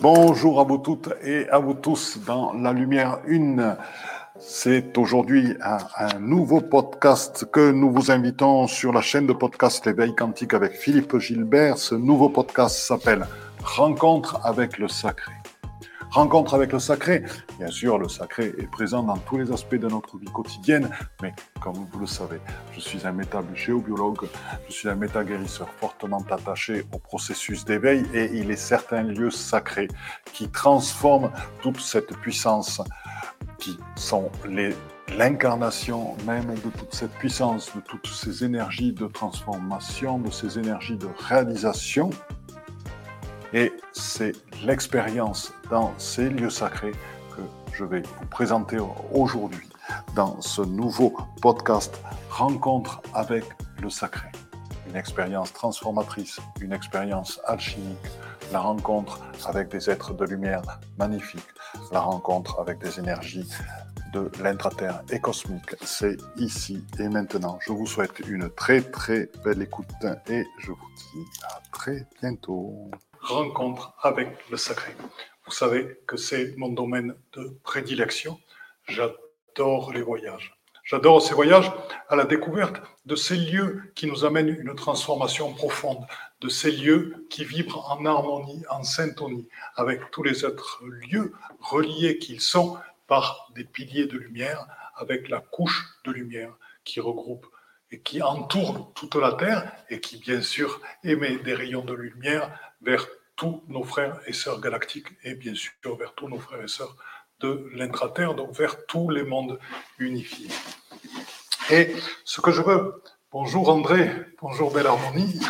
Bonjour 0.00 0.60
à 0.60 0.64
vous 0.64 0.78
toutes 0.78 1.08
et 1.24 1.48
à 1.48 1.58
vous 1.58 1.74
tous 1.74 2.18
dans 2.24 2.52
la 2.52 2.72
lumière 2.72 3.18
une. 3.26 3.76
C'est 4.38 4.96
aujourd'hui 4.96 5.56
un, 5.60 6.18
nouveau 6.20 6.60
podcast 6.60 7.46
que 7.50 7.72
nous 7.72 7.90
vous 7.90 8.12
invitons 8.12 8.68
sur 8.68 8.92
la 8.92 9.00
chaîne 9.00 9.26
de 9.26 9.32
podcast 9.32 9.84
L'éveil 9.86 10.14
quantique 10.14 10.54
avec 10.54 10.74
Philippe 10.74 11.18
Gilbert. 11.18 11.78
Ce 11.78 11.96
nouveau 11.96 12.28
podcast 12.28 12.76
s'appelle 12.76 13.26
Rencontre 13.64 14.38
avec 14.44 14.78
le 14.78 14.86
sacré. 14.86 15.32
Rencontre 16.10 16.54
avec 16.54 16.72
le 16.72 16.78
sacré. 16.78 17.22
Bien 17.58 17.70
sûr, 17.70 17.98
le 17.98 18.08
sacré 18.08 18.54
est 18.58 18.70
présent 18.70 19.02
dans 19.02 19.18
tous 19.18 19.36
les 19.36 19.52
aspects 19.52 19.74
de 19.74 19.88
notre 19.88 20.16
vie 20.16 20.26
quotidienne, 20.26 20.88
mais 21.22 21.34
comme 21.60 21.86
vous 21.90 21.98
le 21.98 22.06
savez, 22.06 22.40
je 22.72 22.80
suis 22.80 23.06
un 23.06 23.12
métable 23.12 23.54
géobiologue, 23.54 24.26
je 24.68 24.72
suis 24.72 24.88
un 24.88 24.94
métaguérisseur 24.94 25.68
fortement 25.68 26.24
attaché 26.30 26.86
au 26.92 26.98
processus 26.98 27.64
d'éveil 27.64 28.06
et 28.14 28.30
il 28.32 28.50
est 28.50 28.56
certains 28.56 29.02
lieux 29.02 29.30
sacrés 29.30 29.88
qui 30.32 30.48
transforment 30.48 31.30
toute 31.60 31.80
cette 31.80 32.16
puissance, 32.16 32.80
qui 33.58 33.78
sont 33.94 34.30
l'incarnation 35.16 36.16
même 36.26 36.54
de 36.54 36.70
toute 36.78 36.94
cette 36.94 37.12
puissance, 37.12 37.74
de 37.74 37.80
toutes 37.80 38.06
ces 38.06 38.44
énergies 38.44 38.92
de 38.92 39.06
transformation, 39.06 40.18
de 40.18 40.30
ces 40.30 40.58
énergies 40.58 40.96
de 40.96 41.08
réalisation 41.18 42.10
et 43.52 43.72
c'est 43.92 44.32
l'expérience 44.64 45.52
dans 45.70 45.92
ces 45.98 46.28
lieux 46.28 46.50
sacrés 46.50 46.92
que 47.34 47.42
je 47.72 47.84
vais 47.84 48.02
vous 48.02 48.26
présenter 48.26 48.78
aujourd'hui 49.12 49.68
dans 50.14 50.40
ce 50.40 50.62
nouveau 50.62 51.16
podcast 51.40 52.00
Rencontre 52.30 53.00
avec 53.14 53.44
le 53.82 53.90
sacré. 53.90 54.28
Une 54.88 54.96
expérience 54.96 55.52
transformatrice, 55.52 56.40
une 56.60 56.72
expérience 56.72 57.40
alchimique, 57.46 57.98
la 58.52 58.60
rencontre 58.60 59.20
avec 59.46 59.68
des 59.68 59.90
êtres 59.90 60.14
de 60.14 60.24
lumière 60.24 60.62
magnifiques, 60.98 61.48
la 61.92 62.00
rencontre 62.00 62.58
avec 62.60 62.78
des 62.78 62.98
énergies 62.98 63.48
de 64.12 64.30
l'intraterre 64.42 65.02
et 65.10 65.20
cosmique. 65.20 65.74
C'est 65.82 66.16
ici 66.36 66.84
et 66.98 67.08
maintenant. 67.08 67.58
Je 67.60 67.72
vous 67.72 67.86
souhaite 67.86 68.20
une 68.26 68.48
très 68.50 68.80
très 68.80 69.30
belle 69.44 69.60
écoute 69.60 69.86
et 70.28 70.46
je 70.58 70.70
vous 70.72 70.90
dis 70.96 71.24
à 71.44 71.60
très 71.72 72.06
bientôt 72.20 72.90
rencontre 73.20 73.94
avec 74.02 74.28
le 74.50 74.56
sacré. 74.56 74.92
Vous 75.46 75.52
savez 75.52 75.98
que 76.06 76.16
c'est 76.16 76.54
mon 76.56 76.68
domaine 76.68 77.14
de 77.32 77.56
prédilection. 77.62 78.38
J'adore 78.86 79.92
les 79.92 80.02
voyages. 80.02 80.58
J'adore 80.84 81.20
ces 81.20 81.34
voyages 81.34 81.70
à 82.08 82.16
la 82.16 82.24
découverte 82.24 82.80
de 83.04 83.14
ces 83.14 83.36
lieux 83.36 83.92
qui 83.94 84.06
nous 84.06 84.24
amènent 84.24 84.48
une 84.48 84.74
transformation 84.74 85.52
profonde, 85.52 86.06
de 86.40 86.48
ces 86.48 86.70
lieux 86.70 87.26
qui 87.28 87.44
vibrent 87.44 87.90
en 87.90 88.06
harmonie, 88.06 88.64
en 88.70 88.82
syntonie 88.82 89.46
avec 89.76 90.10
tous 90.10 90.22
les 90.22 90.46
autres 90.46 90.82
lieux 90.84 91.34
reliés 91.60 92.18
qu'ils 92.18 92.40
sont 92.40 92.78
par 93.06 93.50
des 93.54 93.64
piliers 93.64 94.06
de 94.06 94.16
lumière, 94.16 94.66
avec 94.96 95.28
la 95.28 95.40
couche 95.40 95.84
de 96.04 96.10
lumière 96.10 96.54
qui 96.84 97.00
regroupe 97.00 97.46
et 97.90 98.00
qui 98.00 98.22
entoure 98.22 98.92
toute 98.94 99.14
la 99.14 99.32
Terre 99.32 99.70
et 99.90 100.00
qui, 100.00 100.18
bien 100.18 100.40
sûr, 100.40 100.80
émet 101.04 101.36
des 101.36 101.54
rayons 101.54 101.84
de 101.84 101.94
lumière 101.94 102.50
vers 102.80 103.06
tous 103.36 103.62
nos 103.68 103.84
frères 103.84 104.20
et 104.26 104.32
sœurs 104.32 104.60
galactiques 104.60 105.08
et 105.22 105.34
bien 105.34 105.54
sûr 105.54 105.96
vers 105.96 106.14
tous 106.14 106.28
nos 106.28 106.38
frères 106.38 106.62
et 106.62 106.68
sœurs 106.68 106.96
de 107.40 107.70
l'intraterre, 107.74 108.34
donc 108.34 108.52
vers 108.52 108.86
tous 108.86 109.10
les 109.10 109.22
mondes 109.22 109.58
unifiés. 109.98 110.50
Et 111.70 111.94
ce 112.24 112.40
que 112.40 112.50
je 112.50 112.62
veux, 112.62 113.02
bonjour 113.30 113.68
André, 113.68 114.10
bonjour 114.40 114.72
Belle 114.72 114.86
Harmonie, 114.86 115.40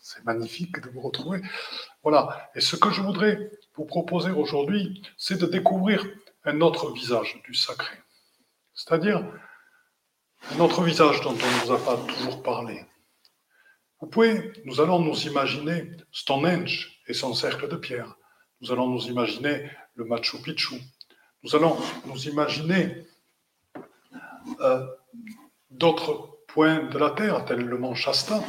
c'est 0.00 0.24
magnifique 0.24 0.80
de 0.80 0.90
vous 0.90 1.00
retrouver. 1.00 1.40
Voilà, 2.02 2.50
et 2.54 2.60
ce 2.60 2.76
que 2.76 2.90
je 2.90 3.00
voudrais 3.00 3.50
vous 3.74 3.86
proposer 3.86 4.30
aujourd'hui, 4.30 5.02
c'est 5.16 5.38
de 5.40 5.46
découvrir 5.46 6.04
un 6.44 6.60
autre 6.60 6.92
visage 6.92 7.40
du 7.44 7.54
sacré, 7.54 7.96
c'est-à-dire 8.74 9.24
un 10.54 10.60
autre 10.60 10.82
visage 10.82 11.22
dont 11.22 11.30
on 11.30 11.34
ne 11.34 11.66
nous 11.66 11.72
a 11.72 11.82
pas 11.82 11.96
toujours 11.96 12.42
parlé. 12.42 12.84
Vous 14.00 14.08
pouvez, 14.08 14.52
nous 14.64 14.80
allons 14.80 14.98
nous 14.98 15.26
imaginer 15.26 15.90
Stonehenge 16.12 17.00
et 17.06 17.14
son 17.14 17.34
cercle 17.34 17.68
de 17.68 17.76
pierre. 17.76 18.16
Nous 18.60 18.72
allons 18.72 18.88
nous 18.88 19.06
imaginer 19.06 19.70
le 19.94 20.04
Machu 20.04 20.42
Picchu. 20.42 20.76
Nous 21.42 21.54
allons 21.54 21.76
nous 22.06 22.28
imaginer 22.28 23.06
euh, 24.60 24.86
d'autres 25.70 26.38
points 26.48 26.84
de 26.84 26.98
la 26.98 27.10
Terre, 27.10 27.44
tels 27.44 27.64
le 27.64 27.78
mont 27.78 27.94
Shasta, 27.94 28.42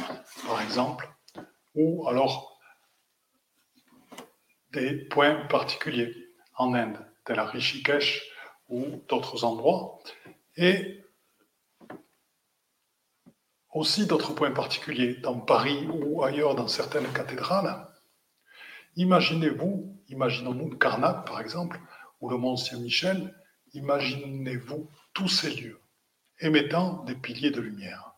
par 0.46 0.62
exemple, 0.62 1.08
ou 1.74 2.08
alors 2.08 2.58
des 4.72 4.94
points 5.06 5.46
particuliers 5.46 6.14
en 6.56 6.74
Inde, 6.74 6.98
tels 7.24 7.40
Rishikesh 7.40 8.22
ou 8.68 9.02
d'autres 9.08 9.44
endroits. 9.44 9.98
Et 10.56 11.04
aussi 13.76 14.06
d'autres 14.06 14.32
points 14.32 14.52
particuliers, 14.52 15.16
dans 15.16 15.38
Paris 15.38 15.86
ou 15.88 16.24
ailleurs, 16.24 16.54
dans 16.54 16.66
certaines 16.66 17.12
cathédrales. 17.12 17.86
Imaginez-vous, 18.96 20.02
imaginons-nous 20.08 20.78
Karnak 20.78 21.26
par 21.26 21.40
exemple, 21.40 21.78
ou 22.20 22.30
le 22.30 22.38
Mont 22.38 22.56
Saint-Michel, 22.56 23.34
imaginez-vous 23.74 24.90
tous 25.12 25.28
ces 25.28 25.50
lieux 25.50 25.78
émettant 26.40 27.04
des 27.04 27.14
piliers 27.14 27.50
de 27.50 27.60
lumière. 27.60 28.14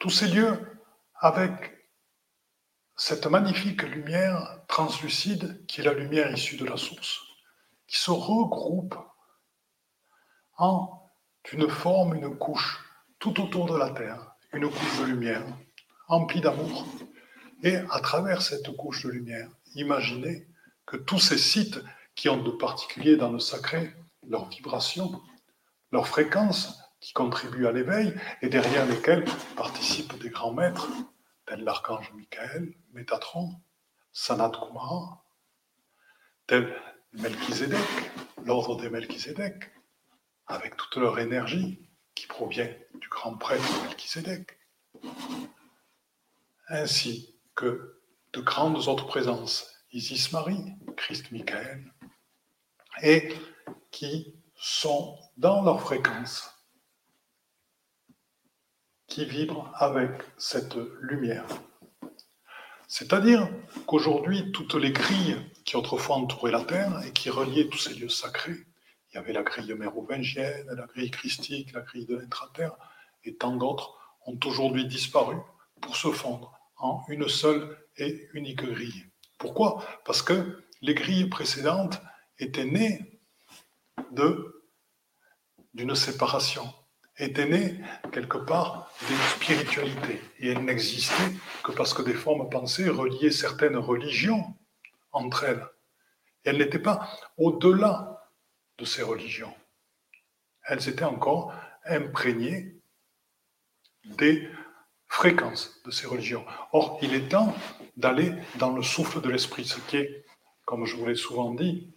Tous 0.00 0.10
ces 0.10 0.26
lieux 0.26 0.82
avec 1.20 1.52
cette 2.96 3.26
magnifique 3.26 3.82
lumière 3.82 4.62
translucide 4.66 5.64
qui 5.66 5.80
est 5.80 5.84
la 5.84 5.94
lumière 5.94 6.32
issue 6.32 6.56
de 6.56 6.64
la 6.64 6.76
source, 6.76 7.20
qui 7.86 7.98
se 7.98 8.10
regroupe 8.10 8.98
en 10.56 11.12
une 11.52 11.68
forme, 11.68 12.16
une 12.16 12.36
couche 12.36 12.83
tout 13.24 13.40
autour 13.40 13.64
de 13.64 13.78
la 13.78 13.88
Terre, 13.88 14.20
une 14.52 14.68
couche 14.68 15.00
de 15.00 15.06
lumière, 15.06 15.46
emplie 16.08 16.42
d'amour. 16.42 16.86
Et 17.62 17.76
à 17.76 17.98
travers 18.00 18.42
cette 18.42 18.76
couche 18.76 19.06
de 19.06 19.12
lumière, 19.12 19.48
imaginez 19.74 20.46
que 20.84 20.98
tous 20.98 21.20
ces 21.20 21.38
sites 21.38 21.82
qui 22.14 22.28
ont 22.28 22.42
de 22.42 22.50
particulier 22.50 23.16
dans 23.16 23.32
le 23.32 23.38
sacré 23.38 23.94
leur 24.28 24.50
vibration, 24.50 25.22
leur 25.90 26.06
fréquence, 26.06 26.78
qui 27.00 27.14
contribuent 27.14 27.66
à 27.66 27.72
l'éveil 27.72 28.14
et 28.42 28.50
derrière 28.50 28.84
lesquels 28.84 29.24
participent 29.56 30.20
des 30.20 30.28
grands 30.28 30.52
maîtres, 30.52 30.90
tels 31.46 31.64
l'archange 31.64 32.12
Michael, 32.14 32.74
Métatron, 32.92 33.54
Sanat 34.12 34.50
Kumara, 34.50 35.24
tels 36.46 36.76
Melchizedek, 37.14 37.88
l'ordre 38.44 38.76
des 38.76 38.90
Melchizedek, 38.90 39.72
avec 40.46 40.76
toute 40.76 40.96
leur 40.96 41.18
énergie, 41.18 41.80
qui 42.14 42.26
provient 42.26 42.70
du 43.00 43.08
grand 43.08 43.36
prêtre 43.36 43.64
Melchizedek, 43.82 44.58
ainsi 46.68 47.36
que 47.54 48.00
de 48.32 48.40
grandes 48.40 48.88
autres 48.88 49.06
présences, 49.06 49.70
Isis 49.92 50.32
Marie, 50.32 50.74
Christ 50.96 51.30
Michael, 51.30 51.92
et 53.02 53.34
qui 53.90 54.34
sont 54.56 55.18
dans 55.36 55.62
leur 55.62 55.80
fréquence, 55.80 56.50
qui 59.06 59.24
vibrent 59.24 59.70
avec 59.74 60.10
cette 60.36 60.76
lumière. 61.00 61.46
C'est-à-dire 62.88 63.48
qu'aujourd'hui, 63.86 64.52
toutes 64.52 64.74
les 64.74 64.92
grilles 64.92 65.36
qui 65.64 65.76
autrefois 65.76 66.16
entouraient 66.16 66.52
la 66.52 66.64
Terre 66.64 67.00
et 67.04 67.12
qui 67.12 67.30
reliaient 67.30 67.68
tous 67.68 67.78
ces 67.78 67.94
lieux 67.94 68.08
sacrés 68.08 68.66
il 69.14 69.18
y 69.18 69.20
avait 69.20 69.32
la 69.32 69.44
grille 69.44 69.72
mérovingienne, 69.74 70.66
la 70.76 70.86
grille 70.86 71.12
christique, 71.12 71.72
la 71.72 71.82
grille 71.82 72.04
de 72.04 72.16
l'intraterre, 72.16 72.76
et 73.22 73.36
tant 73.36 73.54
d'autres 73.54 73.96
ont 74.26 74.38
aujourd'hui 74.44 74.86
disparu 74.86 75.36
pour 75.80 75.96
se 75.96 76.10
fondre 76.10 76.58
en 76.78 77.04
une 77.08 77.28
seule 77.28 77.78
et 77.96 78.28
unique 78.32 78.64
grille. 78.64 79.06
Pourquoi? 79.38 79.84
Parce 80.04 80.20
que 80.20 80.58
les 80.80 80.94
grilles 80.94 81.28
précédentes 81.28 82.02
étaient 82.40 82.64
nées 82.64 83.20
de, 84.10 84.64
d'une 85.74 85.94
séparation, 85.94 86.68
étaient 87.16 87.46
nées 87.46 87.80
quelque 88.10 88.38
part 88.38 88.90
d'une 89.06 89.16
spiritualité, 89.36 90.20
et 90.40 90.48
elles 90.48 90.64
n'existaient 90.64 91.32
que 91.62 91.70
parce 91.70 91.94
que 91.94 92.02
des 92.02 92.14
formes 92.14 92.50
pensées 92.50 92.88
reliaient 92.88 93.30
certaines 93.30 93.76
religions 93.76 94.56
entre 95.12 95.44
elles. 95.44 95.66
Elles 96.42 96.58
n'étaient 96.58 96.80
pas 96.80 97.08
au-delà 97.36 98.13
de 98.78 98.84
ces 98.84 99.02
religions. 99.02 99.54
Elles 100.64 100.88
étaient 100.88 101.04
encore 101.04 101.52
imprégnées 101.84 102.74
des 104.04 104.48
fréquences 105.08 105.80
de 105.84 105.90
ces 105.90 106.06
religions. 106.06 106.44
Or, 106.72 106.98
il 107.02 107.14
est 107.14 107.28
temps 107.28 107.54
d'aller 107.96 108.32
dans 108.56 108.74
le 108.74 108.82
souffle 108.82 109.20
de 109.20 109.28
l'esprit, 109.28 109.64
ce 109.64 109.78
qui 109.80 109.96
est, 109.98 110.24
comme 110.64 110.86
je 110.86 110.96
vous 110.96 111.06
l'ai 111.06 111.14
souvent 111.14 111.52
dit, 111.54 111.94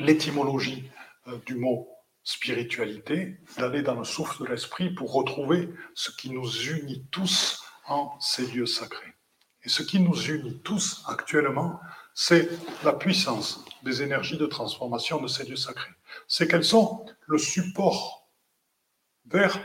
l'étymologie 0.00 0.90
euh, 1.26 1.38
du 1.46 1.56
mot 1.56 1.88
spiritualité, 2.22 3.36
d'aller 3.58 3.82
dans 3.82 3.96
le 3.96 4.04
souffle 4.04 4.44
de 4.44 4.48
l'esprit 4.48 4.90
pour 4.90 5.12
retrouver 5.12 5.68
ce 5.94 6.10
qui 6.10 6.30
nous 6.30 6.48
unit 6.70 7.04
tous 7.10 7.62
en 7.86 8.18
ces 8.18 8.46
lieux 8.46 8.66
sacrés. 8.66 9.14
Et 9.64 9.68
ce 9.68 9.82
qui 9.82 10.00
nous 10.00 10.18
unit 10.30 10.60
tous 10.60 11.02
actuellement, 11.06 11.80
c'est 12.14 12.48
la 12.82 12.92
puissance 12.92 13.64
des 13.82 14.02
énergies 14.02 14.38
de 14.38 14.46
transformation 14.46 15.20
de 15.20 15.26
ces 15.26 15.44
lieux 15.44 15.56
sacrés. 15.56 15.92
C'est 16.28 16.48
qu'elles 16.48 16.64
sont 16.64 17.04
le 17.26 17.38
support 17.38 18.28
vers 19.26 19.58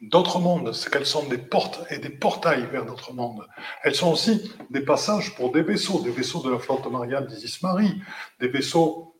d'autres 0.00 0.38
mondes, 0.38 0.72
c'est 0.72 0.90
qu'elles 0.90 1.06
sont 1.06 1.26
des 1.28 1.38
portes 1.38 1.80
et 1.90 1.98
des 1.98 2.10
portails 2.10 2.66
vers 2.66 2.84
d'autres 2.84 3.12
mondes. 3.12 3.46
Elles 3.82 3.94
sont 3.94 4.12
aussi 4.12 4.52
des 4.70 4.80
passages 4.80 5.34
pour 5.34 5.50
des 5.52 5.62
vaisseaux, 5.62 6.02
des 6.02 6.10
vaisseaux 6.10 6.42
de 6.42 6.50
la 6.50 6.58
flotte 6.58 6.86
mariale 6.86 7.26
d'Isis-Marie, 7.26 8.00
des 8.40 8.48
vaisseaux 8.48 9.16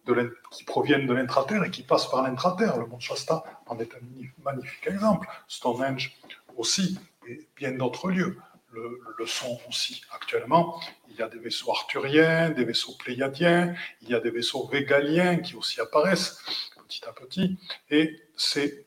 qui 0.51 0.65
proviennent 0.65 1.07
de 1.07 1.13
l'intraterre 1.13 1.65
et 1.65 1.71
qui 1.71 1.83
passent 1.83 2.11
par 2.11 2.23
l'intraterre. 2.23 2.79
Le 2.79 2.87
mont 2.87 2.99
Shasta 2.99 3.45
en 3.67 3.79
est 3.79 3.93
un 3.95 4.43
magnifique 4.43 4.87
exemple. 4.87 5.29
Stonehenge 5.49 6.17
aussi, 6.57 6.99
et 7.29 7.49
bien 7.57 7.73
d'autres 7.73 8.11
lieux 8.11 8.39
le, 8.73 9.27
sont 9.27 9.59
aussi. 9.69 10.03
Actuellement, 10.13 10.81
il 11.09 11.17
y 11.17 11.23
a 11.23 11.29
des 11.29 11.39
vaisseaux 11.39 11.71
arthuriens, 11.71 12.51
des 12.51 12.65
vaisseaux 12.65 12.95
pléiadiens, 12.99 13.75
il 14.03 14.11
y 14.11 14.15
a 14.15 14.21
des 14.21 14.31
vaisseaux 14.31 14.67
végaliens 14.69 15.39
qui 15.39 15.55
aussi 15.55 15.81
apparaissent 15.81 16.41
petit 16.87 17.05
à 17.07 17.13
petit, 17.13 17.59
et 17.91 18.19
c'est 18.37 18.87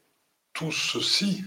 tout 0.53 0.71
ceci 0.71 1.43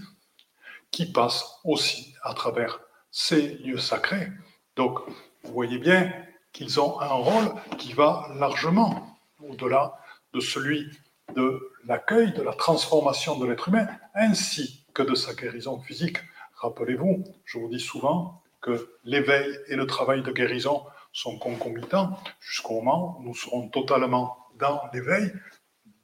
qui 0.90 1.10
passe 1.10 1.44
aussi 1.64 2.14
à 2.22 2.34
travers 2.34 2.80
ces 3.10 3.54
lieux 3.58 3.78
sacrés. 3.78 4.28
Donc, 4.76 5.00
vous 5.42 5.52
voyez 5.52 5.78
bien 5.78 6.12
qu'ils 6.52 6.80
ont 6.80 7.00
un 7.00 7.08
rôle 7.08 7.52
qui 7.78 7.92
va 7.92 8.28
largement 8.36 9.18
au-delà 9.40 9.98
de 10.32 10.40
celui 10.40 10.88
de 11.34 11.72
l'accueil, 11.86 12.32
de 12.32 12.42
la 12.42 12.52
transformation 12.52 13.36
de 13.38 13.46
l'être 13.46 13.68
humain, 13.68 13.88
ainsi 14.14 14.86
que 14.94 15.02
de 15.02 15.14
sa 15.14 15.34
guérison 15.34 15.80
physique. 15.80 16.18
Rappelez-vous, 16.64 17.22
je 17.44 17.58
vous 17.58 17.68
dis 17.68 17.78
souvent 17.78 18.42
que 18.62 18.88
l'éveil 19.04 19.54
et 19.66 19.76
le 19.76 19.86
travail 19.86 20.22
de 20.22 20.32
guérison 20.32 20.86
sont 21.12 21.38
concomitants 21.38 22.18
jusqu'au 22.40 22.80
moment 22.80 23.18
où 23.18 23.24
nous 23.24 23.34
serons 23.34 23.68
totalement 23.68 24.38
dans 24.58 24.80
l'éveil, 24.94 25.30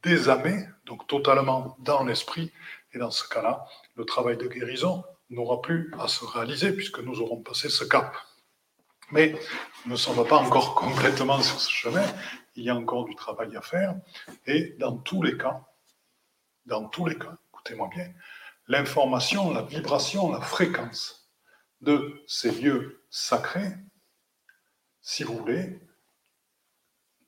désamés, 0.02 0.66
donc 0.84 1.06
totalement 1.06 1.78
dans 1.78 2.04
l'esprit. 2.04 2.52
Et 2.92 2.98
dans 2.98 3.10
ce 3.10 3.26
cas-là, 3.26 3.64
le 3.96 4.04
travail 4.04 4.36
de 4.36 4.46
guérison 4.48 5.02
n'aura 5.30 5.62
plus 5.62 5.94
à 5.98 6.08
se 6.08 6.26
réaliser 6.26 6.72
puisque 6.72 6.98
nous 6.98 7.22
aurons 7.22 7.40
passé 7.40 7.70
ce 7.70 7.84
cap. 7.84 8.14
Mais 9.12 9.34
nous 9.86 9.92
ne 9.92 9.96
sommes 9.96 10.28
pas 10.28 10.36
encore 10.36 10.74
complètement 10.84 11.40
sur 11.40 11.58
ce 11.58 11.70
chemin. 11.70 12.04
Il 12.54 12.64
y 12.64 12.68
a 12.68 12.76
encore 12.76 13.06
du 13.06 13.14
travail 13.14 13.56
à 13.56 13.62
faire. 13.62 13.94
Et 14.46 14.76
dans 14.78 14.98
tous 14.98 15.22
les 15.22 15.38
cas, 15.38 15.62
dans 16.66 16.84
tous 16.84 17.06
les 17.06 17.16
cas, 17.16 17.34
écoutez-moi 17.50 17.88
bien, 17.88 18.12
l'information, 18.70 19.52
la 19.52 19.62
vibration, 19.62 20.30
la 20.30 20.40
fréquence 20.40 21.28
de 21.80 22.22
ces 22.28 22.52
lieux 22.52 23.04
sacrés, 23.10 23.74
si 25.02 25.24
vous 25.24 25.36
voulez, 25.36 25.80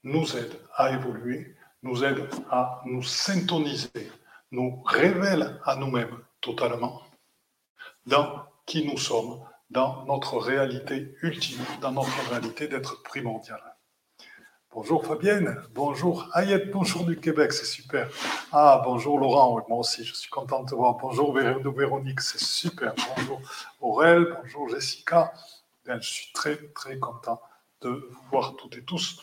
nous 0.04 0.36
aide 0.36 0.56
à 0.76 0.92
évoluer, 0.92 1.56
nous 1.82 2.04
aide 2.04 2.28
à 2.48 2.80
nous 2.86 3.02
syntoniser, 3.02 4.12
nous 4.52 4.82
révèle 4.84 5.60
à 5.64 5.74
nous-mêmes 5.74 6.16
totalement 6.40 7.02
dans 8.06 8.46
qui 8.64 8.86
nous 8.86 8.98
sommes, 8.98 9.44
dans 9.68 10.04
notre 10.04 10.38
réalité 10.38 11.16
ultime, 11.22 11.64
dans 11.80 11.90
notre 11.90 12.30
réalité 12.30 12.68
d'être 12.68 13.02
primordial. 13.02 13.60
Bonjour 14.74 15.04
Fabienne, 15.04 15.62
bonjour 15.74 16.30
Ayette, 16.32 16.70
bonjour 16.70 17.04
du 17.04 17.20
Québec, 17.20 17.52
c'est 17.52 17.66
super. 17.66 18.08
Ah, 18.52 18.80
bonjour 18.82 19.18
Laurent, 19.18 19.62
moi 19.68 19.80
aussi, 19.80 20.02
je 20.02 20.14
suis 20.14 20.30
content 20.30 20.62
de 20.62 20.70
te 20.70 20.74
voir. 20.74 20.96
Bonjour 20.96 21.34
Véronique, 21.34 22.22
c'est 22.22 22.40
super. 22.40 22.94
Bonjour 23.14 23.42
Aurel, 23.82 24.34
bonjour 24.40 24.70
Jessica. 24.70 25.34
je 25.84 26.00
suis 26.00 26.32
très, 26.32 26.56
très 26.68 26.98
content 26.98 27.38
de 27.82 27.90
vous 27.90 28.22
voir 28.30 28.56
toutes 28.56 28.78
et 28.78 28.82
tous. 28.82 29.22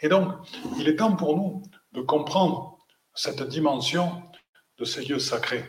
Et 0.00 0.08
donc, 0.08 0.32
il 0.78 0.88
est 0.88 0.94
temps 0.94 1.16
pour 1.16 1.36
nous 1.36 1.62
de 1.90 2.00
comprendre 2.00 2.78
cette 3.12 3.42
dimension 3.42 4.22
de 4.78 4.84
ces 4.84 5.04
lieux 5.04 5.18
sacrés. 5.18 5.64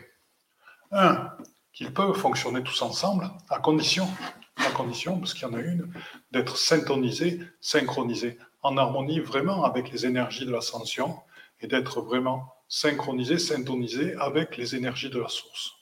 Un, 0.92 1.30
qu'ils 1.72 1.92
peuvent 1.92 2.14
fonctionner 2.14 2.62
tous 2.62 2.80
ensemble, 2.82 3.28
à 3.50 3.58
condition, 3.58 4.08
à 4.56 4.70
condition, 4.70 5.18
parce 5.18 5.34
qu'il 5.34 5.48
y 5.48 5.50
en 5.50 5.54
a 5.54 5.60
une, 5.60 5.92
d'être 6.30 6.56
syntonisés, 6.56 7.40
synchronisés, 7.60 8.38
en 8.62 8.76
harmonie 8.76 9.20
vraiment 9.20 9.64
avec 9.64 9.90
les 9.90 10.06
énergies 10.06 10.46
de 10.46 10.52
l'ascension 10.52 11.18
et 11.60 11.66
d'être 11.66 12.00
vraiment 12.00 12.54
synchronisés, 12.68 13.38
syntonisés 13.38 14.14
avec 14.18 14.56
les 14.56 14.74
énergies 14.74 15.10
de 15.10 15.20
la 15.20 15.28
source. 15.28 15.72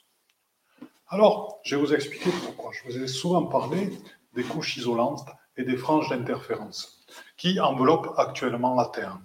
Alors, 1.09 1.61
je 1.65 1.77
vais 1.77 1.82
vous 1.82 1.94
expliquer 1.94 2.31
pourquoi. 2.44 2.71
Je 2.73 2.91
vous 2.91 3.03
ai 3.03 3.06
souvent 3.06 3.44
parlé 3.44 3.91
des 4.35 4.44
couches 4.44 4.77
isolantes 4.77 5.27
et 5.56 5.65
des 5.65 5.77
franges 5.77 6.09
d'interférence 6.09 7.05
qui 7.37 7.61
enveloppent 7.61 8.15
actuellement 8.17 8.75
la 8.75 8.87
Terre. 8.87 9.19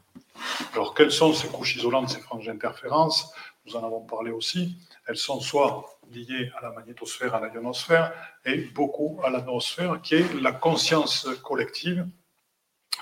Alors, 0.73 0.93
quelles 0.93 1.11
sont 1.11 1.33
ces 1.33 1.47
couches 1.47 1.75
isolantes, 1.75 2.09
ces 2.09 2.19
franges 2.19 2.45
d'interférence? 2.45 3.33
Nous 3.65 3.75
en 3.75 3.83
avons 3.83 4.01
parlé 4.01 4.31
aussi. 4.31 4.77
Elles 5.07 5.17
sont 5.17 5.39
soit 5.39 5.85
liées 6.11 6.51
à 6.57 6.61
la 6.61 6.71
magnétosphère, 6.71 7.35
à 7.35 7.39
la 7.39 7.53
ionosphère, 7.53 8.13
et 8.45 8.65
beaucoup 8.73 9.19
à 9.23 9.29
la 9.29 9.41
noosphère, 9.41 10.01
qui 10.01 10.15
est 10.15 10.33
la 10.41 10.51
conscience 10.51 11.27
collective 11.43 12.07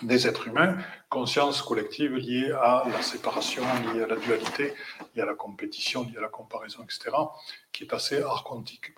des 0.02 0.28
êtres 0.28 0.48
humains, 0.48 0.78
conscience 1.10 1.62
collective 1.62 2.16
liée 2.16 2.52
à 2.52 2.84
la 2.92 3.02
séparation, 3.02 3.64
liée 3.94 4.04
à 4.04 4.08
la 4.08 4.16
dualité, 4.16 4.74
liée 5.16 5.22
à 5.22 5.26
la 5.26 5.36
compétition, 5.36 6.04
liée 6.04 6.18
à 6.18 6.22
la 6.22 6.30
comparaison, 6.30 6.84
etc., 6.84 7.16
qui 7.72 7.84
est 7.84 7.94
assez 7.94 8.22
archontique. 8.22 8.94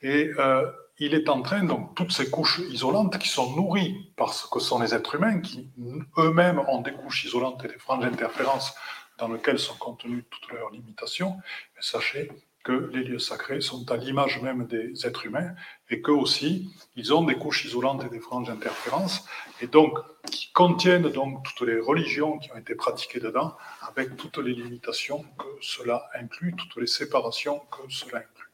Et 0.00 0.30
euh, 0.38 0.70
il 0.98 1.14
est 1.14 1.28
en 1.28 1.42
train, 1.42 1.64
donc, 1.64 1.94
toutes 1.94 2.12
ces 2.12 2.30
couches 2.30 2.60
isolantes 2.70 3.18
qui 3.18 3.28
sont 3.28 3.54
nourries 3.56 4.12
par 4.16 4.32
ce 4.32 4.46
que 4.48 4.60
sont 4.60 4.80
les 4.80 4.94
êtres 4.94 5.16
humains, 5.16 5.40
qui 5.40 5.70
eux-mêmes 6.16 6.60
ont 6.68 6.80
des 6.80 6.92
couches 6.92 7.24
isolantes 7.24 7.64
et 7.64 7.68
des 7.68 7.78
franges 7.78 8.04
d'interférence 8.04 8.74
dans 9.18 9.28
lesquelles 9.28 9.58
sont 9.58 9.74
contenues 9.74 10.24
toutes 10.30 10.52
leurs 10.52 10.70
limitations, 10.70 11.36
sachez 11.80 12.30
que 12.64 12.90
les 12.92 13.04
lieux 13.04 13.18
sacrés 13.18 13.60
sont 13.60 13.90
à 13.90 13.96
l'image 13.96 14.42
même 14.42 14.66
des 14.66 15.06
êtres 15.06 15.26
humains 15.26 15.54
et 15.90 16.02
qu'eux 16.02 16.12
aussi, 16.12 16.70
ils 16.96 17.14
ont 17.14 17.22
des 17.22 17.36
couches 17.36 17.64
isolantes 17.64 18.04
et 18.04 18.08
des 18.10 18.20
franges 18.20 18.48
d'interférence, 18.48 19.24
et 19.60 19.66
donc 19.66 19.98
qui 20.30 20.52
contiennent 20.52 21.08
donc 21.08 21.44
toutes 21.44 21.66
les 21.66 21.80
religions 21.80 22.38
qui 22.38 22.52
ont 22.52 22.58
été 22.58 22.74
pratiquées 22.74 23.20
dedans, 23.20 23.56
avec 23.82 24.16
toutes 24.16 24.38
les 24.38 24.52
limitations 24.54 25.24
que 25.38 25.46
cela 25.62 26.08
inclut, 26.14 26.54
toutes 26.56 26.76
les 26.76 26.86
séparations 26.86 27.60
que 27.70 27.90
cela 27.90 28.18
inclut. 28.18 28.52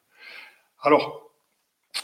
Alors, 0.80 1.30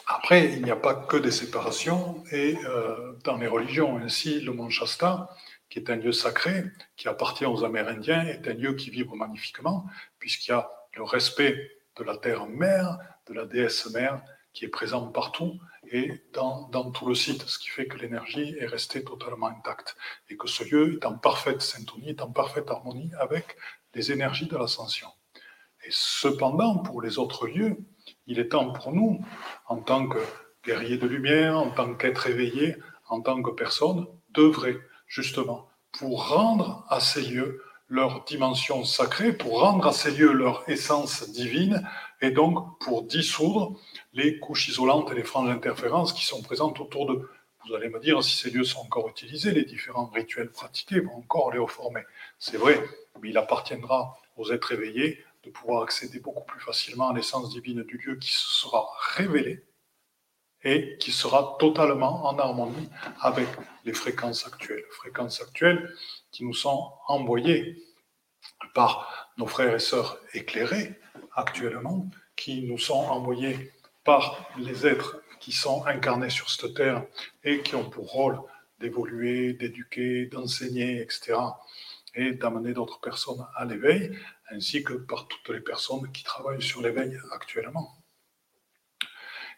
après, 0.06 0.52
il 0.52 0.62
n'y 0.62 0.70
a 0.70 0.76
pas 0.76 0.94
que 0.94 1.16
des 1.16 1.30
séparations, 1.30 2.24
et 2.32 2.56
euh, 2.64 3.12
dans 3.24 3.36
les 3.36 3.46
religions, 3.46 3.98
ainsi 3.98 4.40
le 4.40 4.52
mont 4.52 4.70
Shasta, 4.70 5.28
qui 5.68 5.78
est 5.78 5.90
un 5.90 5.96
lieu 5.96 6.12
sacré, 6.12 6.64
qui 6.96 7.08
appartient 7.08 7.46
aux 7.46 7.64
Amérindiens, 7.64 8.24
est 8.26 8.48
un 8.48 8.54
lieu 8.54 8.74
qui 8.74 8.90
vibre 8.90 9.14
magnifiquement, 9.14 9.86
puisqu'il 10.18 10.50
y 10.50 10.54
a 10.54 10.70
le 10.96 11.04
respect 11.04 11.70
de 12.00 12.04
la 12.04 12.16
terre-mère, 12.16 12.98
de 13.28 13.34
la 13.34 13.44
déesse 13.44 13.90
mère, 13.90 14.22
qui 14.52 14.64
est 14.64 14.68
présente 14.68 15.12
partout 15.14 15.60
et 15.92 16.24
dans, 16.32 16.68
dans, 16.68 16.90
tout 16.90 17.06
le 17.06 17.14
site, 17.14 17.42
ce 17.42 17.58
qui 17.58 17.68
fait 17.68 17.86
que 17.86 17.98
l'énergie 17.98 18.56
est 18.58 18.66
restée 18.66 19.04
totalement 19.04 19.46
intacte 19.46 19.96
et 20.28 20.36
que 20.36 20.48
ce 20.48 20.64
lieu 20.64 20.94
est 20.94 21.06
en 21.06 21.16
parfaite 21.16 21.60
syntonie, 21.60 22.10
est 22.10 22.22
en 22.22 22.30
parfaite 22.30 22.70
harmonie 22.70 23.12
avec 23.18 23.56
les 23.94 24.12
énergies 24.12 24.46
de 24.46 24.56
l'ascension. 24.56 25.08
Et 25.84 25.90
cependant, 25.90 26.78
pour 26.78 27.02
les 27.02 27.18
autres 27.18 27.46
lieux, 27.46 27.76
il 28.26 28.38
est 28.38 28.48
temps 28.48 28.72
pour 28.72 28.92
nous, 28.92 29.24
en 29.66 29.76
tant 29.78 30.08
que 30.08 30.18
guerriers 30.64 30.98
de 30.98 31.06
lumière, 31.06 31.58
en 31.58 31.70
tant 31.70 31.94
qu'être 31.94 32.26
éveillé, 32.26 32.76
en 33.08 33.20
tant 33.20 33.42
que 33.42 33.50
personne, 33.50 34.06
d'œuvrer 34.30 34.78
justement 35.06 35.68
pour 35.92 36.28
rendre 36.28 36.84
à 36.88 37.00
ces 37.00 37.22
lieux 37.22 37.62
leur 37.90 38.24
dimension 38.24 38.84
sacrée, 38.84 39.32
pour 39.32 39.60
rendre 39.60 39.88
à 39.88 39.92
ces 39.92 40.12
lieux 40.12 40.32
leur 40.32 40.66
essence 40.68 41.28
divine, 41.30 41.86
et 42.22 42.30
donc 42.30 42.78
pour 42.78 43.02
dissoudre 43.02 43.76
les 44.12 44.38
couches 44.38 44.68
isolantes 44.68 45.10
et 45.10 45.14
les 45.16 45.24
franges 45.24 45.48
d'interférence 45.48 46.12
qui 46.12 46.24
sont 46.24 46.40
présentes 46.40 46.80
autour 46.80 47.06
d'eux. 47.06 47.28
Vous 47.66 47.74
allez 47.74 47.88
me 47.88 48.00
dire, 48.00 48.22
si 48.22 48.36
ces 48.36 48.50
lieux 48.50 48.64
sont 48.64 48.80
encore 48.80 49.08
utilisés, 49.08 49.50
les 49.52 49.64
différents 49.64 50.06
rituels 50.06 50.50
pratiqués 50.50 51.00
vont 51.00 51.16
encore 51.16 51.52
les 51.52 51.58
reformer. 51.58 52.02
C'est 52.38 52.56
vrai, 52.56 52.82
mais 53.20 53.30
il 53.30 53.38
appartiendra 53.38 54.16
aux 54.36 54.50
êtres 54.52 54.72
éveillés 54.72 55.22
de 55.42 55.50
pouvoir 55.50 55.82
accéder 55.82 56.20
beaucoup 56.20 56.44
plus 56.44 56.60
facilement 56.60 57.10
à 57.10 57.14
l'essence 57.14 57.50
divine 57.50 57.82
du 57.82 57.98
lieu 57.98 58.16
qui 58.16 58.30
se 58.30 58.46
sera 58.62 58.88
révélée 59.14 59.64
et 60.62 60.96
qui 60.98 61.10
sera 61.10 61.56
totalement 61.58 62.26
en 62.26 62.38
harmonie 62.38 62.88
avec 63.20 63.48
les 63.84 63.94
fréquences 63.94 64.46
actuelles. 64.46 64.84
Fréquences 64.90 65.40
actuelles 65.40 65.94
qui 66.30 66.44
nous 66.44 66.54
sont 66.54 66.92
envoyées 67.08 67.82
par 68.74 69.30
nos 69.36 69.46
frères 69.46 69.74
et 69.74 69.80
sœurs 69.80 70.18
éclairés 70.34 70.98
actuellement, 71.34 72.08
qui 72.36 72.62
nous 72.62 72.78
sont 72.78 72.94
envoyés 72.94 73.72
par 74.04 74.50
les 74.58 74.86
êtres 74.86 75.20
qui 75.40 75.52
sont 75.52 75.84
incarnés 75.86 76.30
sur 76.30 76.50
cette 76.50 76.74
terre 76.74 77.04
et 77.42 77.62
qui 77.62 77.74
ont 77.74 77.88
pour 77.88 78.10
rôle 78.10 78.38
d'évoluer, 78.78 79.54
d'éduquer, 79.54 80.26
d'enseigner, 80.26 81.00
etc., 81.00 81.36
et 82.14 82.32
d'amener 82.32 82.72
d'autres 82.72 83.00
personnes 83.00 83.46
à 83.54 83.64
l'éveil, 83.64 84.18
ainsi 84.50 84.82
que 84.82 84.94
par 84.94 85.28
toutes 85.28 85.50
les 85.50 85.60
personnes 85.60 86.10
qui 86.10 86.24
travaillent 86.24 86.62
sur 86.62 86.82
l'éveil 86.82 87.16
actuellement. 87.30 87.94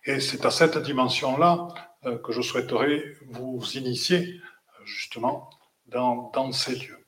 Et 0.05 0.21
c'est 0.21 0.45
à 0.45 0.51
cette 0.51 0.77
dimension-là 0.77 1.69
euh, 2.05 2.19
que 2.19 2.33
je 2.33 2.43
souhaiterais 2.43 3.17
vous 3.27 3.63
initier 3.75 4.41
justement 4.85 5.49
dans, 5.87 6.53
ces 6.53 6.77
lieux. 6.77 7.07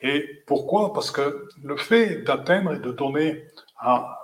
Et 0.00 0.42
pourquoi? 0.46 0.92
Parce 0.92 1.10
que 1.10 1.48
le 1.62 1.76
fait 1.76 2.22
d'atteindre 2.22 2.74
et 2.74 2.78
de 2.78 2.92
donner 2.92 3.44
à 3.78 4.20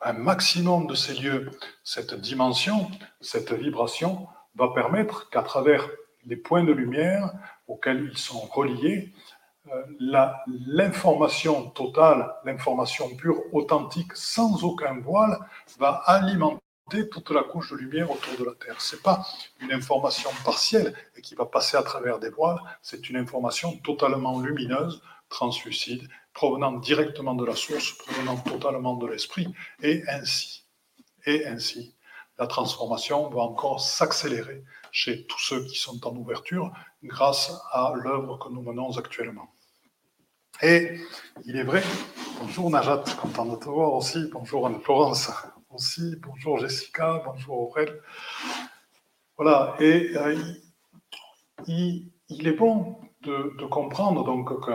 un 0.00 0.12
maximum 0.12 0.86
de 0.86 0.94
ces 0.94 1.14
lieux 1.14 1.50
cette 1.84 2.14
dimension, 2.14 2.90
cette 3.20 3.52
vibration, 3.52 4.26
va 4.54 4.68
permettre 4.74 5.30
qu'à 5.30 5.42
travers 5.42 5.88
les 6.26 6.36
points 6.36 6.64
de 6.64 6.72
lumière 6.72 7.32
auxquels 7.66 8.08
ils 8.10 8.18
sont 8.18 8.40
reliés, 8.40 9.12
euh, 9.70 9.82
l'information 10.66 11.70
totale, 11.70 12.34
l'information 12.44 13.14
pure, 13.16 13.40
authentique, 13.52 14.14
sans 14.14 14.64
aucun 14.64 14.98
voile, 15.00 15.38
va 15.78 16.02
alimenter 16.06 16.62
toute 16.90 17.30
la 17.30 17.42
couche 17.42 17.70
de 17.70 17.76
lumière 17.76 18.10
autour 18.10 18.36
de 18.38 18.44
la 18.44 18.54
Terre. 18.54 18.80
Ce 18.80 18.96
n'est 18.96 19.02
pas 19.02 19.26
une 19.60 19.72
information 19.72 20.30
partielle 20.44 20.94
et 21.16 21.22
qui 21.22 21.34
va 21.34 21.46
passer 21.46 21.76
à 21.76 21.82
travers 21.82 22.18
des 22.18 22.30
voiles, 22.30 22.60
c'est 22.82 23.08
une 23.08 23.16
information 23.16 23.76
totalement 23.78 24.40
lumineuse, 24.40 25.02
translucide, 25.28 26.08
provenant 26.34 26.72
directement 26.72 27.34
de 27.34 27.44
la 27.44 27.56
source, 27.56 27.92
provenant 27.92 28.36
totalement 28.36 28.94
de 28.96 29.06
l'esprit, 29.06 29.48
et 29.82 30.02
ainsi, 30.08 30.66
et 31.26 31.46
ainsi, 31.46 31.94
la 32.38 32.46
transformation 32.46 33.28
va 33.30 33.42
encore 33.42 33.80
s'accélérer 33.80 34.64
chez 34.90 35.26
tous 35.26 35.38
ceux 35.38 35.64
qui 35.64 35.76
sont 35.76 36.06
en 36.06 36.14
ouverture 36.16 36.72
grâce 37.02 37.52
à 37.70 37.92
l'œuvre 37.94 38.38
que 38.38 38.48
nous 38.48 38.62
menons 38.62 38.96
actuellement. 38.98 39.54
Et 40.60 41.00
il 41.44 41.56
est 41.56 41.64
vrai, 41.64 41.82
bonjour 42.40 42.70
Najat, 42.70 43.04
content 43.20 43.46
de 43.46 43.56
te 43.56 43.68
voir 43.68 43.94
aussi, 43.94 44.28
bonjour 44.32 44.66
Anne-Florence 44.66 45.30
aussi, 45.74 46.16
bonjour 46.16 46.58
Jessica, 46.58 47.22
bonjour 47.24 47.60
Aurel. 47.60 48.02
Voilà, 49.36 49.74
et 49.80 50.16
euh, 50.16 50.36
il, 51.66 52.10
est 52.28 52.52
bon 52.52 52.98
de, 53.22 53.64
comprendre 53.66 54.24
donc 54.24 54.60
que 54.64 54.72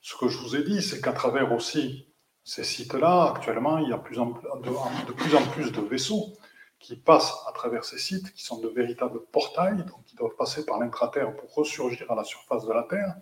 ce 0.00 0.16
que 0.16 0.28
je 0.28 0.38
vous 0.38 0.56
ai 0.56 0.62
dit, 0.62 0.82
c'est 0.82 1.00
qu'à 1.00 1.12
travers 1.12 1.52
aussi 1.52 2.08
ces 2.44 2.64
sites-là, 2.64 3.32
actuellement, 3.34 3.78
il 3.78 3.90
y 3.90 3.92
a 3.92 3.98
de, 3.98 5.12
plus 5.12 5.34
en 5.34 5.42
plus 5.50 5.70
de 5.70 5.80
vaisseaux 5.82 6.32
qui 6.78 6.96
passent 6.96 7.34
à 7.46 7.52
travers 7.52 7.84
ces 7.84 7.98
sites, 7.98 8.32
qui 8.32 8.42
sont 8.42 8.60
de 8.60 8.68
véritables 8.68 9.20
portails, 9.32 9.84
donc 9.84 10.04
qui 10.06 10.16
doivent 10.16 10.36
passer 10.36 10.64
par 10.64 10.78
l'intraterre 10.78 11.36
pour 11.36 11.52
ressurgir 11.54 12.10
à 12.10 12.14
la 12.14 12.24
surface 12.24 12.64
de 12.64 12.72
la 12.72 12.84
Terre, 12.84 13.16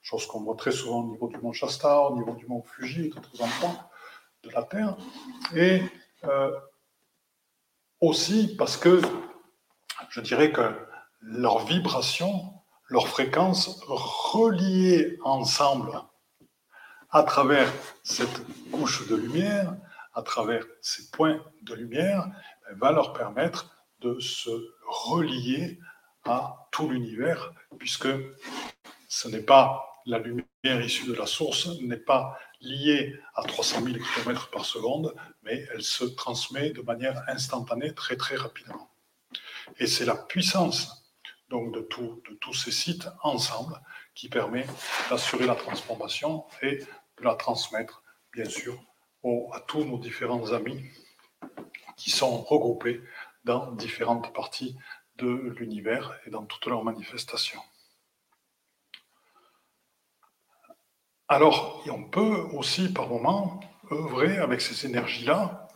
chose 0.00 0.26
qu'on 0.26 0.40
voit 0.40 0.56
très 0.56 0.72
souvent 0.72 1.00
au 1.00 1.10
niveau 1.10 1.28
du 1.28 1.36
mont 1.38 1.52
Shasta, 1.52 2.00
au 2.00 2.16
niveau 2.16 2.32
du 2.32 2.46
mont 2.46 2.62
Fuji 2.62 3.10
d'autres 3.10 3.42
endroits 3.42 3.90
de 4.44 4.50
la 4.50 4.62
Terre. 4.62 4.96
Et 5.54 5.82
euh, 6.24 6.50
aussi 8.00 8.54
parce 8.56 8.76
que 8.76 9.00
je 10.08 10.20
dirais 10.20 10.52
que 10.52 10.74
leurs 11.20 11.64
vibrations, 11.66 12.52
leurs 12.88 13.08
fréquences 13.08 13.80
reliées 13.86 15.18
ensemble 15.22 16.02
à 17.10 17.22
travers 17.22 17.70
cette 18.02 18.42
couche 18.70 19.06
de 19.08 19.16
lumière, 19.16 19.76
à 20.14 20.22
travers 20.22 20.64
ces 20.80 21.10
points 21.10 21.42
de 21.62 21.74
lumière, 21.74 22.28
elle 22.68 22.76
va 22.76 22.92
leur 22.92 23.12
permettre 23.12 23.76
de 24.00 24.18
se 24.20 24.50
relier 24.86 25.78
à 26.24 26.68
tout 26.70 26.88
l'univers, 26.88 27.52
puisque 27.78 28.08
ce 29.08 29.28
n'est 29.28 29.42
pas 29.42 29.86
la 30.06 30.18
lumière 30.18 30.84
issue 30.84 31.06
de 31.06 31.14
la 31.14 31.26
source, 31.26 31.68
n'est 31.80 31.96
pas 31.96 32.38
liée 32.60 33.18
à 33.34 33.42
300 33.42 33.82
000 33.82 33.96
km 34.14 34.50
par 34.50 34.64
seconde, 34.64 35.14
mais 35.42 35.66
elle 35.72 35.82
se 35.82 36.04
transmet 36.04 36.70
de 36.70 36.82
manière 36.82 37.22
instantanée, 37.28 37.94
très 37.94 38.16
très 38.16 38.36
rapidement. 38.36 38.90
Et 39.78 39.86
c'est 39.86 40.04
la 40.04 40.16
puissance 40.16 41.00
donc 41.48 41.74
de, 41.74 41.80
tous 41.80 42.54
ces 42.54 42.70
sites 42.70 43.08
ensemble 43.22 43.80
qui 44.14 44.28
permet 44.28 44.66
d'assurer 45.10 45.46
la 45.46 45.56
transformation 45.56 46.44
et 46.62 46.78
de 46.78 47.24
la 47.24 47.34
transmettre, 47.34 48.02
bien 48.32 48.48
sûr, 48.48 48.80
à 49.52 49.60
tous 49.60 49.84
nos 49.84 49.98
différents 49.98 50.52
amis 50.52 50.82
qui 51.96 52.10
sont 52.10 52.42
regroupés 52.42 53.02
dans 53.44 53.72
différentes 53.72 54.32
parties 54.32 54.76
de 55.16 55.28
l'univers 55.58 56.18
et 56.26 56.30
dans 56.30 56.44
toutes 56.44 56.66
leurs 56.66 56.84
manifestations. 56.84 57.60
Alors, 61.32 61.80
on 61.88 62.02
peut 62.02 62.48
aussi 62.54 62.92
par 62.92 63.06
moment 63.06 63.60
œuvrer 63.92 64.38
avec 64.38 64.60
ces 64.60 64.84
énergies-là, 64.84 65.68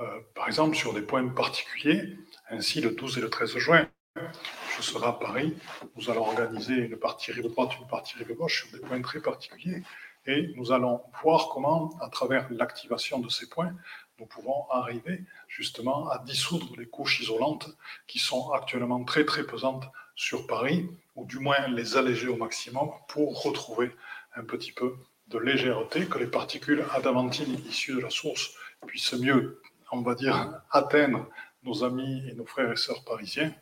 euh, 0.00 0.20
par 0.34 0.46
exemple 0.46 0.74
sur 0.74 0.94
des 0.94 1.02
points 1.02 1.28
particuliers. 1.28 2.16
Ainsi, 2.48 2.80
le 2.80 2.92
12 2.92 3.18
et 3.18 3.20
le 3.20 3.28
13 3.28 3.58
juin, 3.58 3.86
je 4.16 4.80
serai 4.80 5.06
à 5.06 5.12
Paris. 5.12 5.54
Nous 5.96 6.08
allons 6.08 6.22
organiser 6.22 6.76
une 6.76 6.96
partie 6.96 7.30
rive 7.30 7.50
droite, 7.50 7.72
une 7.78 7.86
partie 7.88 8.16
rive 8.16 8.34
gauche 8.34 8.62
sur 8.62 8.72
des 8.72 8.82
points 8.82 9.02
très 9.02 9.20
particuliers. 9.20 9.82
Et 10.24 10.54
nous 10.56 10.72
allons 10.72 11.02
voir 11.22 11.50
comment, 11.50 11.90
à 12.00 12.08
travers 12.08 12.50
l'activation 12.50 13.18
de 13.18 13.28
ces 13.28 13.50
points, 13.50 13.74
nous 14.18 14.24
pouvons 14.24 14.66
arriver 14.70 15.24
justement 15.46 16.08
à 16.08 16.20
dissoudre 16.20 16.74
les 16.78 16.86
couches 16.86 17.20
isolantes 17.20 17.68
qui 18.06 18.18
sont 18.18 18.52
actuellement 18.52 19.04
très 19.04 19.26
très 19.26 19.44
pesantes 19.44 19.84
sur 20.14 20.46
Paris, 20.46 20.88
ou 21.16 21.26
du 21.26 21.38
moins 21.38 21.68
les 21.68 21.98
alléger 21.98 22.28
au 22.28 22.36
maximum 22.36 22.90
pour 23.08 23.42
retrouver 23.42 23.90
un 24.34 24.44
petit 24.44 24.72
peu 24.72 24.94
de 25.28 25.38
légèreté, 25.38 26.06
que 26.06 26.18
les 26.18 26.26
particules 26.26 26.84
adamantines 26.92 27.54
issues 27.66 27.94
de 27.94 28.00
la 28.00 28.10
source 28.10 28.54
puissent 28.86 29.14
mieux, 29.14 29.60
on 29.90 30.02
va 30.02 30.14
dire, 30.14 30.60
atteindre 30.70 31.28
nos 31.62 31.84
amis 31.84 32.28
et 32.28 32.34
nos 32.34 32.44
frères 32.44 32.72
et 32.72 32.76
sœurs 32.76 33.04
parisiens. 33.04 33.54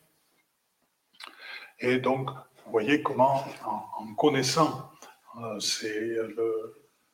Et 1.79 1.99
donc, 1.99 2.31
vous 2.65 2.73
voyez 2.73 3.03
comment, 3.03 3.45
en 3.65 4.15
connaissant 4.15 4.91
euh, 5.39 5.61
c'est 5.61 6.17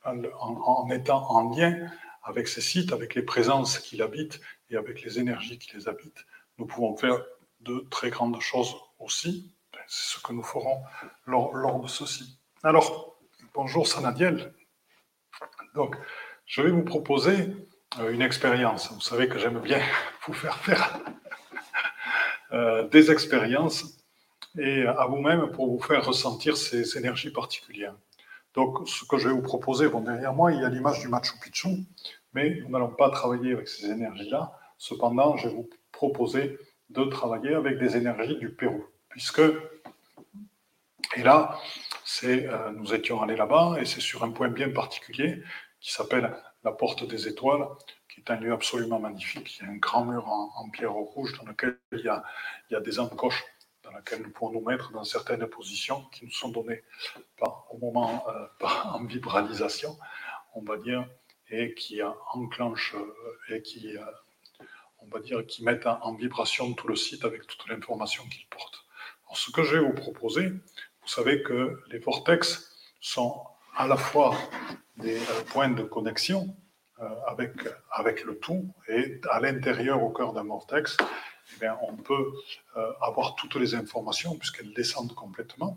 en, 0.04 0.90
étant 0.90 1.30
en 1.30 1.54
lien 1.54 1.90
avec 2.22 2.48
ces 2.48 2.60
sites, 2.60 2.92
avec 2.92 3.14
les 3.14 3.22
présences 3.22 3.78
qui 3.78 3.96
l'habitent 3.96 4.40
et 4.70 4.76
avec 4.76 5.02
les 5.02 5.18
énergies 5.18 5.58
qui 5.58 5.76
les 5.76 5.88
habitent, 5.88 6.24
nous 6.58 6.66
pouvons 6.66 6.96
faire 6.96 7.22
de 7.60 7.86
très 7.90 8.10
grandes 8.10 8.40
choses 8.40 8.74
aussi. 8.98 9.52
C'est 9.88 10.16
ce 10.16 10.22
que 10.22 10.32
nous 10.32 10.42
ferons 10.42 10.82
lors, 11.26 11.80
de 11.80 11.86
ceci. 11.86 12.38
Alors, 12.62 13.15
bonjour 13.56 13.88
Sanadiel. 13.88 14.52
Donc, 15.74 15.96
je 16.44 16.60
vais 16.60 16.70
vous 16.70 16.84
proposer 16.84 17.48
euh, 17.98 18.12
une 18.12 18.20
expérience. 18.20 18.92
Vous 18.92 19.00
savez 19.00 19.28
que 19.28 19.38
j'aime 19.38 19.58
bien 19.60 19.80
vous 20.26 20.34
faire 20.34 20.58
faire 20.58 21.00
euh, 22.52 22.86
des 22.88 23.10
expériences 23.10 23.98
et 24.58 24.86
à 24.86 25.06
vous-même 25.06 25.50
pour 25.52 25.68
vous 25.68 25.82
faire 25.82 26.04
ressentir 26.04 26.56
ces 26.56 26.98
énergies 26.98 27.30
particulières. 27.30 27.94
Donc, 28.52 28.86
ce 28.88 29.04
que 29.04 29.16
je 29.16 29.28
vais 29.28 29.34
vous 29.34 29.42
proposer, 29.42 29.88
bon, 29.88 30.00
derrière 30.00 30.34
moi, 30.34 30.52
il 30.52 30.60
y 30.60 30.64
a 30.64 30.68
l'image 30.68 31.00
du 31.00 31.08
Machu 31.08 31.38
Picchu, 31.42 31.68
mais 32.34 32.60
nous 32.60 32.68
n'allons 32.68 32.94
pas 32.94 33.08
travailler 33.10 33.52
avec 33.54 33.68
ces 33.68 33.86
énergies-là. 33.86 34.52
Cependant, 34.76 35.36
je 35.38 35.48
vais 35.48 35.54
vous 35.54 35.68
proposer 35.92 36.58
de 36.90 37.04
travailler 37.04 37.54
avec 37.54 37.78
des 37.78 37.96
énergies 37.96 38.36
du 38.36 38.50
Pérou, 38.50 38.84
puisque, 39.08 39.42
et 41.16 41.22
là, 41.22 41.58
c'est, 42.06 42.46
euh, 42.46 42.70
nous 42.70 42.94
étions 42.94 43.20
allés 43.20 43.34
là-bas, 43.34 43.78
et 43.80 43.84
c'est 43.84 44.00
sur 44.00 44.22
un 44.22 44.30
point 44.30 44.48
bien 44.48 44.70
particulier 44.70 45.42
qui 45.80 45.92
s'appelle 45.92 46.32
la 46.62 46.70
Porte 46.70 47.04
des 47.04 47.26
Étoiles, 47.26 47.66
qui 48.08 48.20
est 48.20 48.30
un 48.30 48.36
lieu 48.36 48.52
absolument 48.52 49.00
magnifique. 49.00 49.58
Il 49.58 49.66
y 49.66 49.68
a 49.68 49.72
un 49.72 49.76
grand 49.76 50.04
mur 50.04 50.28
en, 50.28 50.70
pierre 50.70 50.92
rouge 50.92 51.36
dans 51.36 51.44
lequel 51.44 51.78
il 51.90 52.04
y 52.04 52.08
a, 52.08 52.80
des 52.80 53.00
encoches 53.00 53.44
dans 53.82 53.90
laquelle 53.90 54.22
nous 54.22 54.30
pouvons 54.30 54.52
nous 54.52 54.64
mettre 54.64 54.92
dans 54.92 55.02
certaines 55.02 55.44
positions 55.48 56.04
qui 56.12 56.24
nous 56.24 56.30
sont 56.30 56.50
données 56.50 56.84
par, 57.38 57.66
au 57.70 57.78
moment 57.78 58.24
euh, 58.28 58.46
en 58.84 59.04
vibralisation, 59.04 59.98
on 60.54 60.62
va 60.62 60.76
dire, 60.76 61.08
et 61.50 61.74
qui 61.74 62.00
euh, 62.02 62.10
et 63.48 63.62
qui, 63.62 63.96
on 65.00 65.06
va 65.08 65.18
dire, 65.18 65.44
qui 65.44 65.64
mettent 65.64 65.86
en, 65.86 66.14
vibration 66.14 66.72
tout 66.74 66.86
le 66.86 66.94
site 66.94 67.24
avec 67.24 67.48
toute 67.48 67.68
l'information 67.68 68.22
qu'il 68.28 68.46
porte. 68.46 68.84
Ce 69.34 69.50
que 69.50 69.64
je 69.64 69.76
vais 69.76 69.84
vous 69.84 69.92
proposer, 69.92 70.52
vous 71.06 71.12
savez 71.12 71.40
que 71.42 71.78
les 71.92 71.98
vortex 72.00 72.68
sont 73.00 73.40
à 73.76 73.86
la 73.86 73.96
fois 73.96 74.34
des 74.96 75.20
points 75.52 75.70
de 75.70 75.84
connexion 75.84 76.56
avec, 77.28 77.52
avec 77.92 78.24
le 78.24 78.38
tout 78.38 78.74
et 78.88 79.20
à 79.30 79.38
l'intérieur, 79.38 80.02
au 80.02 80.10
cœur 80.10 80.32
d'un 80.32 80.44
vortex, 80.44 80.96
eh 81.62 81.66
on 81.82 81.96
peut 81.96 82.32
euh, 82.76 82.92
avoir 83.00 83.36
toutes 83.36 83.54
les 83.54 83.76
informations 83.76 84.36
puisqu'elles 84.36 84.72
descendent 84.74 85.14
complètement. 85.14 85.76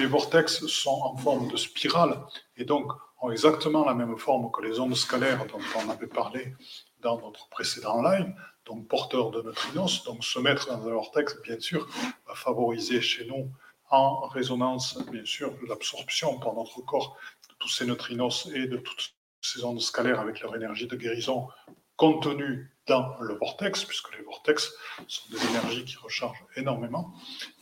Les 0.00 0.06
vortex 0.06 0.66
sont 0.66 1.00
en 1.02 1.16
forme 1.16 1.48
de 1.52 1.56
spirale 1.56 2.18
et 2.56 2.64
donc 2.64 2.90
ont 3.20 3.30
exactement 3.30 3.84
la 3.84 3.94
même 3.94 4.16
forme 4.18 4.50
que 4.50 4.60
les 4.60 4.80
ondes 4.80 4.96
scalaires 4.96 5.46
dont 5.46 5.60
on 5.76 5.88
avait 5.88 6.08
parlé 6.08 6.54
dans 7.00 7.20
notre 7.20 7.48
précédent 7.48 8.02
live, 8.02 8.34
donc 8.66 8.88
porteurs 8.88 9.30
de 9.30 9.40
neutrinos. 9.42 10.02
Donc 10.04 10.24
se 10.24 10.38
mettre 10.40 10.66
dans 10.66 10.88
un 10.88 10.92
vortex, 10.92 11.40
bien 11.42 11.60
sûr, 11.60 11.86
va 12.26 12.34
favoriser 12.34 13.00
chez 13.00 13.24
nous 13.26 13.52
en 13.90 14.26
résonance, 14.26 14.98
bien 15.10 15.24
sûr, 15.24 15.52
l'absorption 15.68 16.38
par 16.38 16.54
notre 16.54 16.80
corps 16.82 17.16
de 17.48 17.54
tous 17.58 17.68
ces 17.68 17.86
neutrinos 17.86 18.48
et 18.54 18.66
de 18.66 18.76
toutes 18.76 19.14
ces 19.40 19.64
ondes 19.64 19.80
scalaires 19.80 20.20
avec 20.20 20.40
leur 20.40 20.54
énergie 20.56 20.86
de 20.86 20.96
guérison 20.96 21.48
contenues 21.96 22.70
dans 22.86 23.16
le 23.20 23.34
vortex, 23.34 23.84
puisque 23.84 24.16
les 24.16 24.22
vortex 24.24 24.72
sont 25.06 25.30
des 25.30 25.42
énergies 25.46 25.84
qui 25.84 25.96
rechargent 25.96 26.44
énormément. 26.56 27.14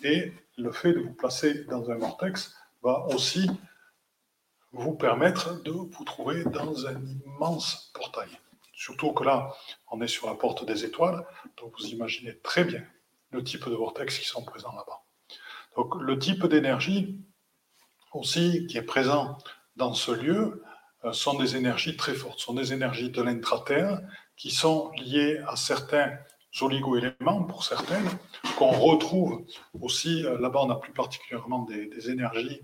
Et 0.02 0.32
le 0.56 0.72
fait 0.72 0.92
de 0.92 1.00
vous 1.00 1.12
placer 1.12 1.64
dans 1.64 1.90
un 1.90 1.96
vortex 1.96 2.54
va 2.82 3.06
aussi 3.08 3.50
vous 4.72 4.94
permettre 4.94 5.62
de 5.62 5.70
vous 5.70 6.04
trouver 6.04 6.44
dans 6.44 6.86
un 6.86 7.00
immense 7.04 7.90
portail. 7.94 8.30
Surtout 8.72 9.12
que 9.12 9.22
là, 9.22 9.54
on 9.90 10.00
est 10.00 10.08
sur 10.08 10.26
la 10.26 10.34
porte 10.34 10.64
des 10.64 10.84
étoiles, 10.84 11.24
donc 11.58 11.72
vous 11.78 11.86
imaginez 11.88 12.38
très 12.38 12.64
bien 12.64 12.82
le 13.30 13.44
type 13.44 13.68
de 13.68 13.74
vortex 13.74 14.18
qui 14.18 14.24
sont 14.24 14.44
présents 14.44 14.74
là-bas. 14.74 15.02
Donc 15.76 15.94
le 16.00 16.18
type 16.18 16.46
d'énergie 16.46 17.18
aussi 18.12 18.66
qui 18.66 18.78
est 18.78 18.82
présent 18.82 19.38
dans 19.76 19.94
ce 19.94 20.12
lieu 20.12 20.62
euh, 21.04 21.12
sont 21.12 21.38
des 21.38 21.56
énergies 21.56 21.96
très 21.96 22.14
fortes, 22.14 22.38
sont 22.38 22.54
des 22.54 22.72
énergies 22.72 23.10
de 23.10 23.22
l'intraterre 23.22 24.00
qui 24.36 24.50
sont 24.50 24.90
liées 24.92 25.40
à 25.48 25.56
certains 25.56 26.12
oligo-éléments, 26.60 27.44
pour 27.44 27.64
certaines, 27.64 28.08
qu'on 28.56 28.70
retrouve 28.70 29.44
aussi, 29.80 30.24
euh, 30.26 30.38
là-bas 30.38 30.60
on 30.62 30.70
a 30.70 30.76
plus 30.76 30.92
particulièrement 30.92 31.64
des, 31.64 32.10
énergies 32.10 32.60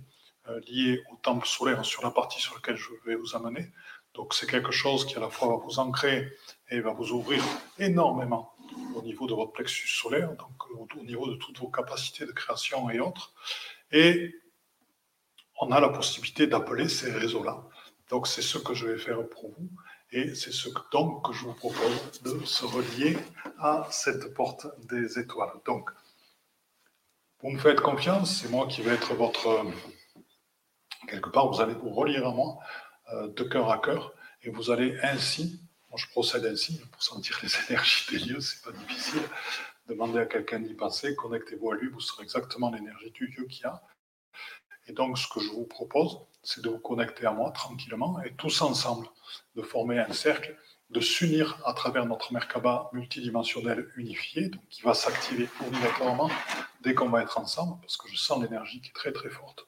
euh, 0.48 0.60
liées 0.68 1.02
au 1.10 1.16
temple 1.16 1.46
solaire 1.46 1.84
sur 1.84 2.04
la 2.04 2.10
partie 2.10 2.40
sur 2.40 2.54
laquelle 2.54 2.76
je 2.76 2.90
vais 3.06 3.16
vous 3.16 3.34
amener. 3.34 3.72
Donc 4.14 4.34
c'est 4.34 4.48
quelque 4.48 4.72
chose 4.72 5.06
qui 5.06 5.16
à 5.16 5.20
la 5.20 5.30
fois 5.30 5.48
va 5.48 5.56
vous 5.56 5.78
ancrer 5.78 6.30
et 6.70 6.80
va 6.80 6.92
vous 6.92 7.12
ouvrir 7.12 7.42
énormément 7.78 8.52
au 8.94 9.02
niveau 9.02 9.26
de 9.26 9.34
votre 9.34 9.52
plexus 9.52 9.88
solaire, 9.88 10.34
donc 10.36 10.70
au 10.70 11.02
niveau 11.02 11.28
de 11.28 11.36
toutes 11.36 11.58
vos 11.58 11.68
capacités 11.68 12.26
de 12.26 12.32
création 12.32 12.90
et 12.90 13.00
autres. 13.00 13.32
Et 13.92 14.34
on 15.60 15.72
a 15.72 15.80
la 15.80 15.88
possibilité 15.88 16.46
d'appeler 16.46 16.88
ces 16.88 17.10
réseaux-là. 17.10 17.64
Donc 18.10 18.26
c'est 18.26 18.42
ce 18.42 18.58
que 18.58 18.74
je 18.74 18.86
vais 18.86 18.98
faire 18.98 19.26
pour 19.28 19.50
vous. 19.50 19.68
Et 20.10 20.34
c'est 20.34 20.52
ce 20.52 20.70
que, 20.70 20.80
donc 20.90 21.26
que 21.26 21.32
je 21.34 21.44
vous 21.44 21.52
propose 21.52 22.22
de 22.22 22.42
se 22.44 22.64
relier 22.64 23.18
à 23.58 23.86
cette 23.90 24.32
porte 24.32 24.66
des 24.86 25.18
étoiles. 25.18 25.52
Donc, 25.66 25.90
vous 27.40 27.50
me 27.50 27.58
faites 27.58 27.80
confiance, 27.80 28.40
c'est 28.40 28.48
moi 28.48 28.66
qui 28.66 28.80
vais 28.80 28.92
être 28.92 29.14
votre... 29.14 29.66
Quelque 31.08 31.28
part, 31.28 31.48
vous 31.52 31.60
allez 31.60 31.74
vous 31.74 31.90
relire 31.90 32.26
à 32.26 32.32
moi 32.32 32.58
euh, 33.12 33.28
de 33.28 33.44
cœur 33.44 33.70
à 33.70 33.78
cœur, 33.78 34.14
et 34.42 34.50
vous 34.50 34.70
allez 34.70 34.98
ainsi, 35.02 35.60
je 35.96 36.06
procède 36.08 36.44
ainsi, 36.46 36.80
pour 36.92 37.02
sentir 37.02 37.38
les 37.42 37.48
énergies 37.68 38.06
des 38.10 38.18
lieux, 38.18 38.40
c'est 38.40 38.62
pas 38.62 38.72
difficile, 38.72 39.22
demandez 39.86 40.18
à 40.18 40.26
quelqu'un 40.26 40.60
d'y 40.60 40.74
passer, 40.74 41.14
connectez-vous 41.14 41.70
à 41.70 41.76
lui, 41.76 41.88
vous 41.88 42.00
serez 42.00 42.22
exactement 42.22 42.70
l'énergie 42.70 43.10
du 43.10 43.26
lieu 43.28 43.46
qu'il 43.46 43.62
y 43.62 43.66
a. 43.66 43.82
Et 44.86 44.92
donc, 44.92 45.18
ce 45.18 45.28
que 45.28 45.40
je 45.40 45.50
vous 45.50 45.66
propose, 45.66 46.20
c'est 46.42 46.62
de 46.62 46.70
vous 46.70 46.78
connecter 46.78 47.26
à 47.26 47.32
moi 47.32 47.50
tranquillement 47.50 48.22
et 48.22 48.34
tous 48.34 48.62
ensemble 48.62 49.06
de 49.54 49.62
former 49.62 49.98
un 49.98 50.12
cercle, 50.12 50.56
de 50.90 51.00
s'unir 51.00 51.60
à 51.66 51.74
travers 51.74 52.06
notre 52.06 52.32
Merkaba 52.32 52.88
multidimensionnel 52.94 53.90
unifié, 53.96 54.48
donc 54.48 54.66
qui 54.70 54.82
va 54.82 54.94
s'activer 54.94 55.48
obligatoirement 55.66 56.30
dès 56.80 56.94
qu'on 56.94 57.10
va 57.10 57.22
être 57.22 57.38
ensemble, 57.38 57.78
parce 57.80 57.98
que 57.98 58.08
je 58.08 58.16
sens 58.16 58.40
l'énergie 58.42 58.80
qui 58.80 58.88
est 58.88 58.94
très 58.94 59.12
très 59.12 59.28
forte. 59.28 59.66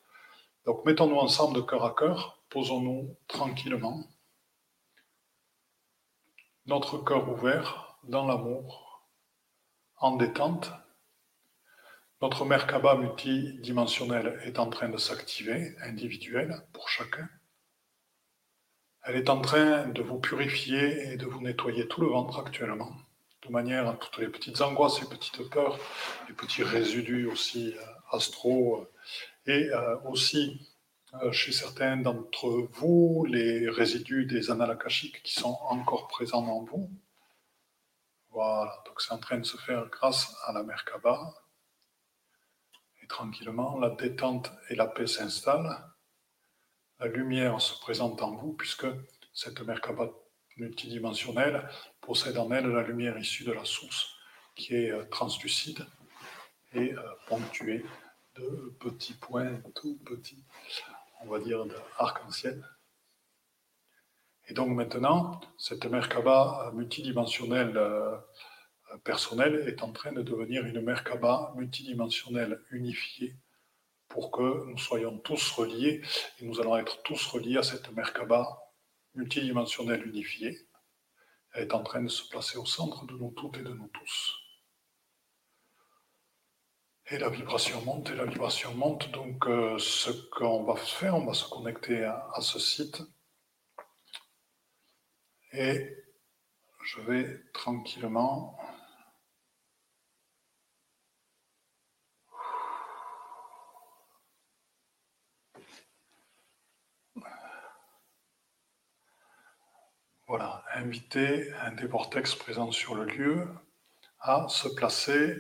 Donc 0.64 0.84
mettons-nous 0.86 1.16
ensemble 1.16 1.56
de 1.56 1.60
cœur 1.60 1.84
à 1.84 1.94
cœur, 1.94 2.40
posons-nous 2.48 3.14
tranquillement, 3.28 4.06
notre 6.66 6.98
cœur 6.98 7.28
ouvert 7.28 7.98
dans 8.04 8.26
l'amour, 8.26 9.08
en 9.96 10.16
détente. 10.16 10.70
Notre 12.22 12.44
Merkaba 12.44 12.96
multidimensionnel 12.96 14.40
est 14.44 14.58
en 14.58 14.68
train 14.68 14.88
de 14.88 14.98
s'activer, 14.98 15.74
individuel 15.82 16.62
pour 16.72 16.88
chacun. 16.88 17.28
Elle 19.02 19.16
est 19.16 19.30
en 19.30 19.40
train 19.40 19.88
de 19.88 20.02
vous 20.02 20.18
purifier 20.18 21.12
et 21.12 21.16
de 21.16 21.24
vous 21.24 21.40
nettoyer 21.40 21.88
tout 21.88 22.02
le 22.02 22.08
ventre 22.08 22.38
actuellement, 22.38 22.92
de 23.42 23.50
manière 23.50 23.88
à 23.88 23.94
toutes 23.94 24.18
les 24.18 24.28
petites 24.28 24.60
angoisses, 24.60 25.00
les 25.00 25.08
petites 25.08 25.48
peurs, 25.48 25.78
les 26.28 26.34
petits 26.34 26.62
résidus 26.62 27.26
aussi 27.26 27.74
euh, 27.74 28.16
astro 28.16 28.82
euh, 28.82 28.90
et 29.46 29.70
euh, 29.70 29.96
aussi 30.04 30.69
chez 31.32 31.52
certains 31.52 31.96
d'entre 31.96 32.68
vous 32.72 33.24
les 33.28 33.68
résidus 33.68 34.26
des 34.26 34.50
annales 34.50 34.78
qui 35.24 35.32
sont 35.32 35.58
encore 35.68 36.08
présents 36.08 36.46
en 36.46 36.62
vous. 36.64 36.90
Voilà, 38.30 38.82
donc 38.86 39.00
c'est 39.00 39.12
en 39.12 39.18
train 39.18 39.38
de 39.38 39.44
se 39.44 39.56
faire 39.56 39.88
grâce 39.88 40.36
à 40.46 40.52
la 40.52 40.62
Merkaba. 40.62 41.34
Et 43.02 43.06
tranquillement, 43.06 43.78
la 43.78 43.90
détente 43.90 44.52
et 44.68 44.76
la 44.76 44.86
paix 44.86 45.06
s'installent 45.06 45.90
la 47.00 47.06
lumière 47.06 47.60
se 47.62 47.80
présente 47.80 48.20
en 48.20 48.36
vous, 48.36 48.52
puisque 48.52 48.86
cette 49.32 49.62
Merkaba 49.62 50.10
multidimensionnelle 50.58 51.66
possède 52.02 52.36
en 52.36 52.50
elle 52.50 52.66
la 52.66 52.82
lumière 52.82 53.16
issue 53.16 53.44
de 53.44 53.52
la 53.52 53.64
source, 53.64 54.16
qui 54.54 54.74
est 54.74 54.90
euh, 54.90 55.04
translucide 55.06 55.86
et 56.74 56.92
euh, 56.92 57.02
ponctuée 57.26 57.86
de 58.34 58.76
petits 58.78 59.14
points 59.14 59.62
tout 59.74 59.98
petits, 60.04 60.44
on 61.22 61.28
va 61.28 61.38
dire 61.38 61.64
d'arc-en-ciel. 61.66 62.64
Et 64.48 64.54
donc 64.54 64.70
maintenant, 64.70 65.40
cette 65.58 65.84
Merkaba 65.86 66.72
multidimensionnelle 66.74 67.76
euh, 67.76 68.16
personnelle 69.04 69.68
est 69.68 69.82
en 69.82 69.92
train 69.92 70.12
de 70.12 70.22
devenir 70.22 70.64
une 70.64 70.80
Merkaba 70.80 71.52
multidimensionnelle 71.56 72.60
unifiée 72.70 73.36
pour 74.08 74.32
que 74.32 74.64
nous 74.66 74.78
soyons 74.78 75.18
tous 75.18 75.52
reliés, 75.52 76.02
et 76.40 76.44
nous 76.44 76.60
allons 76.60 76.76
être 76.76 77.02
tous 77.02 77.24
reliés 77.26 77.58
à 77.58 77.62
cette 77.62 77.92
Merkaba 77.92 78.58
multidimensionnelle 79.14 80.04
unifiée. 80.06 80.66
Elle 81.52 81.64
est 81.64 81.74
en 81.74 81.84
train 81.84 82.02
de 82.02 82.08
se 82.08 82.28
placer 82.28 82.58
au 82.58 82.66
centre 82.66 83.06
de 83.06 83.14
nous 83.14 83.30
toutes 83.30 83.58
et 83.58 83.62
de 83.62 83.72
nous 83.72 83.88
tous. 83.88 84.36
Et 87.12 87.18
la 87.18 87.28
vibration 87.28 87.84
monte, 87.84 88.10
et 88.10 88.14
la 88.14 88.24
vibration 88.24 88.72
monte. 88.74 89.10
Donc, 89.10 89.46
euh, 89.48 89.76
ce 89.78 90.10
qu'on 90.30 90.62
va 90.62 90.76
faire, 90.76 91.16
on 91.16 91.26
va 91.26 91.34
se 91.34 91.48
connecter 91.48 92.04
à 92.04 92.40
ce 92.40 92.60
site. 92.60 93.02
Et 95.52 95.96
je 96.84 97.00
vais 97.00 97.42
tranquillement 97.52 98.56
Voilà, 110.28 110.62
inviter 110.74 111.52
un 111.54 111.72
des 111.72 111.88
vortex 111.88 112.36
présents 112.36 112.70
sur 112.70 112.94
le 112.94 113.04
lieu 113.04 113.48
à 114.20 114.46
se 114.48 114.68
placer 114.68 115.34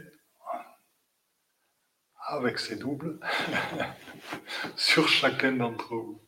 avec 2.30 2.58
ses 2.58 2.76
doubles 2.76 3.18
sur 4.76 5.08
chacun 5.08 5.52
d'entre 5.52 5.94
vous. 5.94 6.22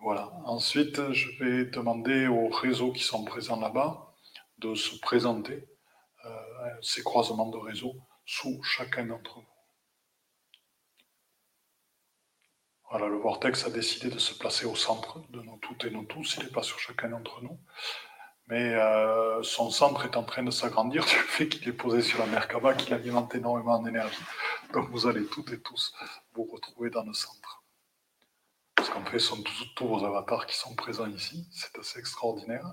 Voilà. 0.00 0.32
Ensuite, 0.44 1.12
je 1.12 1.28
vais 1.38 1.64
demander 1.66 2.26
aux 2.26 2.48
réseaux 2.48 2.92
qui 2.92 3.02
sont 3.02 3.24
présents 3.24 3.60
là-bas 3.60 4.14
de 4.58 4.74
se 4.74 4.98
présenter, 4.98 5.68
euh, 6.24 6.30
ces 6.82 7.02
croisements 7.02 7.50
de 7.50 7.56
réseaux, 7.56 7.96
sous 8.26 8.62
chacun 8.62 9.06
d'entre 9.06 9.40
vous. 9.40 9.46
Voilà, 12.90 13.06
le 13.06 13.18
vortex 13.18 13.66
a 13.66 13.70
décidé 13.70 14.08
de 14.08 14.18
se 14.18 14.34
placer 14.34 14.64
au 14.64 14.74
centre 14.74 15.20
de 15.30 15.42
nous 15.42 15.58
toutes 15.58 15.84
et 15.84 15.90
nous 15.90 16.04
tous. 16.04 16.36
Il 16.38 16.44
n'est 16.44 16.50
pas 16.50 16.62
sur 16.62 16.78
chacun 16.78 17.10
d'entre 17.10 17.42
nous. 17.42 17.60
Mais 18.48 18.74
euh, 18.74 19.42
son 19.42 19.70
centre 19.70 20.06
est 20.06 20.16
en 20.16 20.24
train 20.24 20.42
de 20.42 20.50
s'agrandir 20.50 21.04
du 21.06 21.10
fait 21.10 21.48
qu'il 21.48 21.68
est 21.68 21.72
posé 21.72 22.00
sur 22.00 22.18
la 22.18 22.26
Merkaba, 22.26 22.74
qui 22.74 22.92
alimente 22.94 23.34
énormément 23.34 23.80
d'énergie. 23.82 24.22
Donc 24.72 24.88
vous 24.90 25.06
allez 25.06 25.26
toutes 25.26 25.52
et 25.52 25.60
tous 25.60 25.94
vous 26.32 26.44
retrouver 26.44 26.90
dans 26.90 27.04
le 27.04 27.12
centre. 27.12 27.62
Parce 28.74 28.88
qu'en 28.90 29.04
fait, 29.04 29.18
ce 29.18 29.28
sont 29.28 29.42
tous, 29.42 29.74
tous, 29.76 29.86
vos 29.86 30.04
avatars 30.04 30.46
qui 30.46 30.56
sont 30.56 30.74
présents 30.74 31.08
ici. 31.08 31.46
C'est 31.52 31.78
assez 31.78 31.98
extraordinaire. 31.98 32.72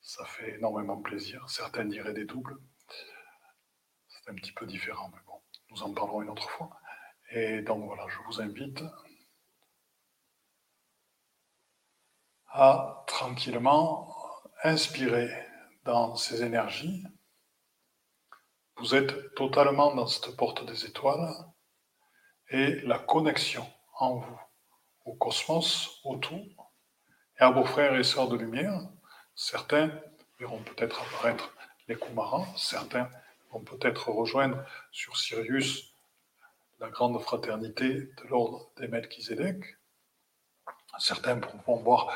Ça 0.00 0.24
fait 0.24 0.56
énormément 0.56 0.96
plaisir. 0.96 1.48
Certains 1.48 1.84
diraient 1.84 2.14
des 2.14 2.24
doubles. 2.24 2.58
C'est 4.08 4.30
un 4.30 4.34
petit 4.34 4.52
peu 4.52 4.66
différent, 4.66 5.10
mais 5.12 5.20
bon, 5.26 5.40
nous 5.70 5.82
en 5.82 5.92
parlerons 5.94 6.22
une 6.22 6.30
autre 6.30 6.48
fois. 6.50 6.70
Et 7.30 7.62
donc 7.62 7.84
voilà, 7.84 8.06
je 8.08 8.18
vous 8.26 8.40
invite 8.40 8.82
à 12.48 13.04
tranquillement 13.06 14.19
inspirer 14.62 15.30
dans 15.84 16.16
ces 16.16 16.42
énergies. 16.42 17.04
Vous 18.76 18.94
êtes 18.94 19.34
totalement 19.34 19.94
dans 19.94 20.06
cette 20.06 20.36
porte 20.36 20.64
des 20.66 20.86
étoiles 20.86 21.34
et 22.50 22.80
la 22.82 22.98
connexion 22.98 23.66
en 23.98 24.16
vous, 24.16 24.40
au 25.04 25.14
cosmos, 25.14 26.00
au 26.04 26.16
tout, 26.16 26.44
et 27.38 27.42
à 27.42 27.50
vos 27.50 27.64
frères 27.64 27.94
et 27.96 28.04
sœurs 28.04 28.28
de 28.28 28.36
lumière. 28.36 28.80
Certains 29.34 29.90
verront 30.38 30.62
peut-être 30.62 31.00
apparaître 31.00 31.54
les 31.88 31.96
Kumaras, 31.96 32.46
certains 32.56 33.10
vont 33.50 33.62
peut-être 33.62 34.10
rejoindre 34.10 34.62
sur 34.92 35.16
Sirius 35.16 35.94
la 36.78 36.88
grande 36.88 37.20
fraternité 37.20 37.94
de 37.94 38.28
l'ordre 38.28 38.70
des 38.78 38.88
Melchizedek, 38.88 39.76
Certains 40.98 41.38
pourront 41.38 41.82
voir 41.82 42.12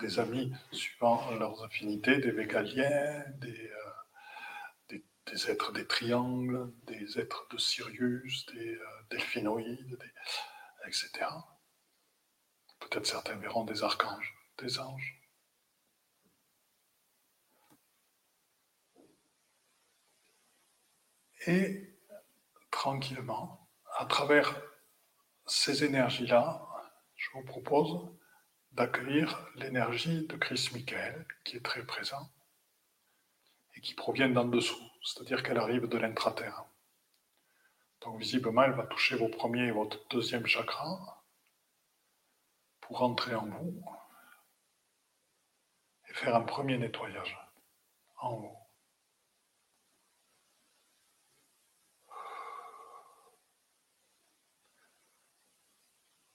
des 0.00 0.18
amis 0.18 0.52
suivant 0.70 1.30
leurs 1.32 1.64
affinités, 1.64 2.18
des 2.18 2.30
végaliens, 2.30 3.24
des, 3.38 3.70
euh, 3.70 4.98
êtres 5.48 5.72
des 5.72 5.86
triangles, 5.86 6.72
des 6.84 7.18
êtres 7.18 7.46
de 7.50 7.58
Sirius, 7.58 8.46
des 8.46 8.74
euh, 8.74 8.86
delphinoïdes, 9.10 9.98
etc. 10.86 11.10
Peut-être 12.80 13.06
certains 13.06 13.36
verront 13.36 13.64
des 13.64 13.82
archanges, 13.82 14.34
des 14.58 14.78
anges. 14.78 15.20
Et 21.46 21.94
tranquillement, 22.70 23.68
à 23.98 24.06
travers 24.06 24.60
ces 25.46 25.84
énergies-là, 25.84 26.68
je 27.16 27.30
vous 27.32 27.42
propose 27.42 28.17
d'accueillir 28.78 29.44
l'énergie 29.56 30.24
de 30.28 30.36
Christ 30.36 30.72
Michael, 30.72 31.26
qui 31.44 31.56
est 31.56 31.64
très 31.64 31.84
présent 31.84 32.30
et 33.74 33.80
qui 33.80 33.94
provient 33.94 34.28
d'en 34.28 34.44
dessous, 34.44 34.80
c'est-à-dire 35.02 35.42
qu'elle 35.42 35.58
arrive 35.58 35.88
de 35.88 35.98
l'intraterre. 35.98 36.64
Donc 38.02 38.20
visiblement, 38.20 38.62
elle 38.62 38.76
va 38.76 38.86
toucher 38.86 39.16
vos 39.16 39.28
premiers 39.28 39.66
et 39.66 39.72
votre 39.72 40.06
deuxième 40.10 40.46
chakra 40.46 41.24
pour 42.80 43.02
entrer 43.02 43.34
en 43.34 43.46
vous 43.46 43.82
et 46.08 46.14
faire 46.14 46.36
un 46.36 46.42
premier 46.42 46.78
nettoyage 46.78 47.36
en 48.18 48.34
haut. 48.34 48.58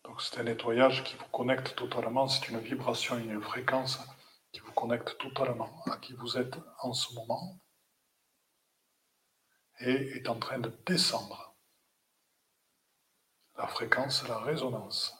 Donc 0.03 0.12
c'est 0.23 0.39
un 0.39 0.43
nettoyage 0.43 1.03
qui 1.03 1.17
vous 1.17 1.27
connecte 1.33 1.75
totalement, 1.75 2.29
c'est 2.29 2.47
une 2.47 2.59
vibration, 2.59 3.17
une 3.17 3.41
fréquence 3.41 3.99
qui 4.53 4.62
vous 4.62 4.71
connecte 4.71 5.17
totalement 5.17 5.83
à 5.86 5.97
qui 5.97 6.13
vous 6.13 6.38
êtes 6.38 6.55
en 6.79 6.93
ce 6.93 7.13
moment 7.13 7.59
et 9.81 10.15
est 10.15 10.29
en 10.29 10.39
train 10.39 10.59
de 10.59 10.71
descendre. 10.86 11.57
La 13.57 13.67
fréquence, 13.67 14.25
la 14.29 14.39
résonance 14.39 15.13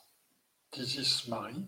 d'Isis 0.72 1.28
Marie 1.28 1.68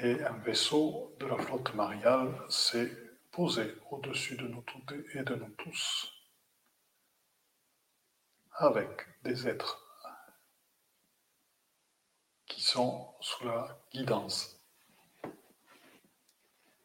et 0.00 0.24
un 0.24 0.38
vaisseau 0.38 1.14
de 1.20 1.26
la 1.26 1.38
flotte 1.38 1.72
mariale 1.74 2.34
s'est 2.48 2.90
posé 3.30 3.76
au-dessus 3.90 4.36
de 4.36 4.48
nous 4.48 4.62
toutes 4.62 4.92
et 5.14 5.22
de 5.22 5.36
nous 5.36 5.50
tous 5.50 6.12
avec 8.56 9.06
des 9.22 9.46
êtres 9.46 9.87
qui 12.48 12.62
sont 12.62 13.14
sous 13.20 13.44
la 13.44 13.80
guidance 13.92 14.60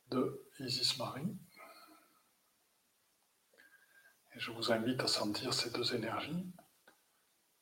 de 0.08 0.46
Isis 0.60 0.98
Marie. 0.98 1.36
Et 4.36 4.40
je 4.40 4.52
vous 4.52 4.72
invite 4.72 5.02
à 5.02 5.08
sentir 5.08 5.54
ces 5.54 5.72
deux 5.72 5.96
énergies, 5.96 6.46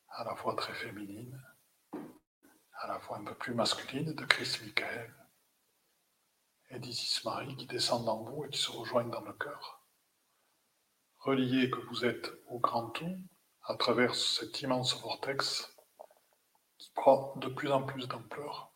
à 0.10 0.24
la 0.24 0.36
fois 0.36 0.56
très 0.56 0.74
féminines, 0.74 1.42
à 2.74 2.88
la 2.88 3.00
fois 3.00 3.18
un 3.18 3.24
peu 3.24 3.36
plus 3.36 3.54
masculines, 3.54 4.14
de 4.14 4.26
Christ 4.26 4.62
Michael 4.62 5.14
et 6.72 6.80
d'Isis 6.80 7.24
Marie 7.24 7.56
qui 7.56 7.68
descendent 7.68 8.10
en 8.10 8.24
vous 8.24 8.46
et 8.46 8.50
qui 8.50 8.60
se 8.60 8.72
rejoignent 8.72 9.12
dans 9.12 9.22
le 9.22 9.34
cœur. 9.34 9.86
Reliés 11.20 11.70
que 11.70 11.80
vous 11.80 12.06
êtes 12.06 12.32
au 12.48 12.60
grand 12.60 12.90
tout 12.90 13.20
à 13.64 13.76
travers 13.76 14.16
cet 14.16 14.62
immense 14.62 15.00
vortex 15.00 15.72
qui 16.82 16.90
prend 16.96 17.36
de 17.36 17.48
plus 17.48 17.72
en 17.72 17.84
plus 17.84 18.08
d'ampleur 18.08 18.74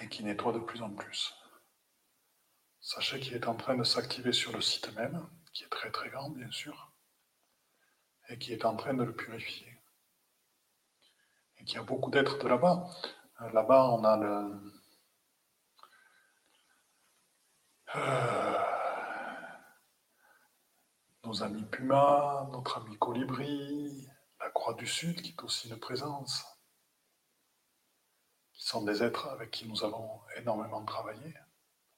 et 0.00 0.08
qui 0.08 0.22
nettoie 0.22 0.52
de 0.52 0.60
plus 0.60 0.80
en 0.80 0.90
plus. 0.90 1.34
Sachez 2.80 3.18
qu'il 3.18 3.34
est 3.34 3.48
en 3.48 3.56
train 3.56 3.76
de 3.76 3.82
s'activer 3.82 4.32
sur 4.32 4.52
le 4.52 4.60
site 4.60 4.94
même, 4.94 5.28
qui 5.52 5.64
est 5.64 5.68
très 5.68 5.90
très 5.90 6.08
grand 6.08 6.30
bien 6.30 6.48
sûr, 6.52 6.92
et 8.28 8.38
qui 8.38 8.52
est 8.52 8.64
en 8.64 8.76
train 8.76 8.94
de 8.94 9.02
le 9.02 9.12
purifier. 9.12 9.82
Et 11.56 11.64
qu'il 11.64 11.74
y 11.74 11.80
a 11.80 11.82
beaucoup 11.82 12.12
d'êtres 12.12 12.38
de 12.38 12.46
là-bas. 12.46 12.88
Euh, 13.40 13.50
là-bas, 13.50 13.88
on 13.88 14.04
a 14.04 14.16
le... 14.16 14.72
Euh, 17.96 18.58
nos 21.24 21.42
amis 21.42 21.64
Puma, 21.64 22.48
notre 22.52 22.78
ami 22.78 22.96
Colibri, 22.98 24.07
la 24.48 24.52
Croix 24.52 24.72
du 24.72 24.86
Sud, 24.86 25.20
qui 25.20 25.32
est 25.32 25.42
aussi 25.42 25.68
une 25.68 25.78
présence, 25.78 26.42
qui 28.54 28.64
sont 28.64 28.82
des 28.82 29.02
êtres 29.02 29.28
avec 29.28 29.50
qui 29.50 29.68
nous 29.68 29.84
avons 29.84 30.22
énormément 30.38 30.82
travaillé 30.86 31.34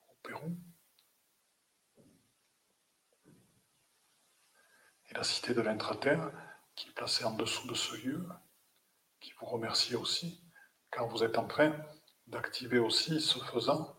au 0.08 0.16
Pérou. 0.24 0.56
Et 5.08 5.14
la 5.14 5.22
cité 5.22 5.54
de 5.54 5.60
l'intraterre, 5.60 6.32
qui 6.74 6.88
est 6.88 6.92
placée 6.92 7.22
en 7.22 7.36
dessous 7.36 7.68
de 7.68 7.74
ce 7.74 7.94
lieu, 7.98 8.28
qui 9.20 9.30
vous 9.38 9.46
remercie 9.46 9.94
aussi, 9.94 10.44
car 10.90 11.06
vous 11.06 11.22
êtes 11.22 11.38
en 11.38 11.46
train 11.46 11.72
d'activer 12.26 12.80
aussi 12.80 13.20
ce 13.20 13.38
faisant, 13.38 13.96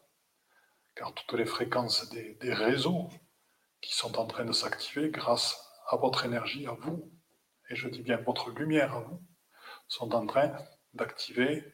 car 0.93 1.13
toutes 1.13 1.39
les 1.39 1.45
fréquences 1.45 2.09
des, 2.09 2.35
des 2.35 2.53
réseaux 2.53 3.07
qui 3.79 3.95
sont 3.95 4.19
en 4.19 4.27
train 4.27 4.43
de 4.43 4.51
s'activer 4.51 5.09
grâce 5.09 5.57
à 5.87 5.95
votre 5.95 6.25
énergie, 6.25 6.67
à 6.67 6.73
vous, 6.73 7.13
et 7.71 7.75
je 7.75 7.87
dis 7.87 8.01
bien 8.01 8.17
votre 8.17 8.51
lumière 8.51 8.93
à 8.93 8.99
vous, 8.99 9.23
sont 9.87 10.13
en 10.13 10.27
train 10.27 10.53
d'activer 10.93 11.73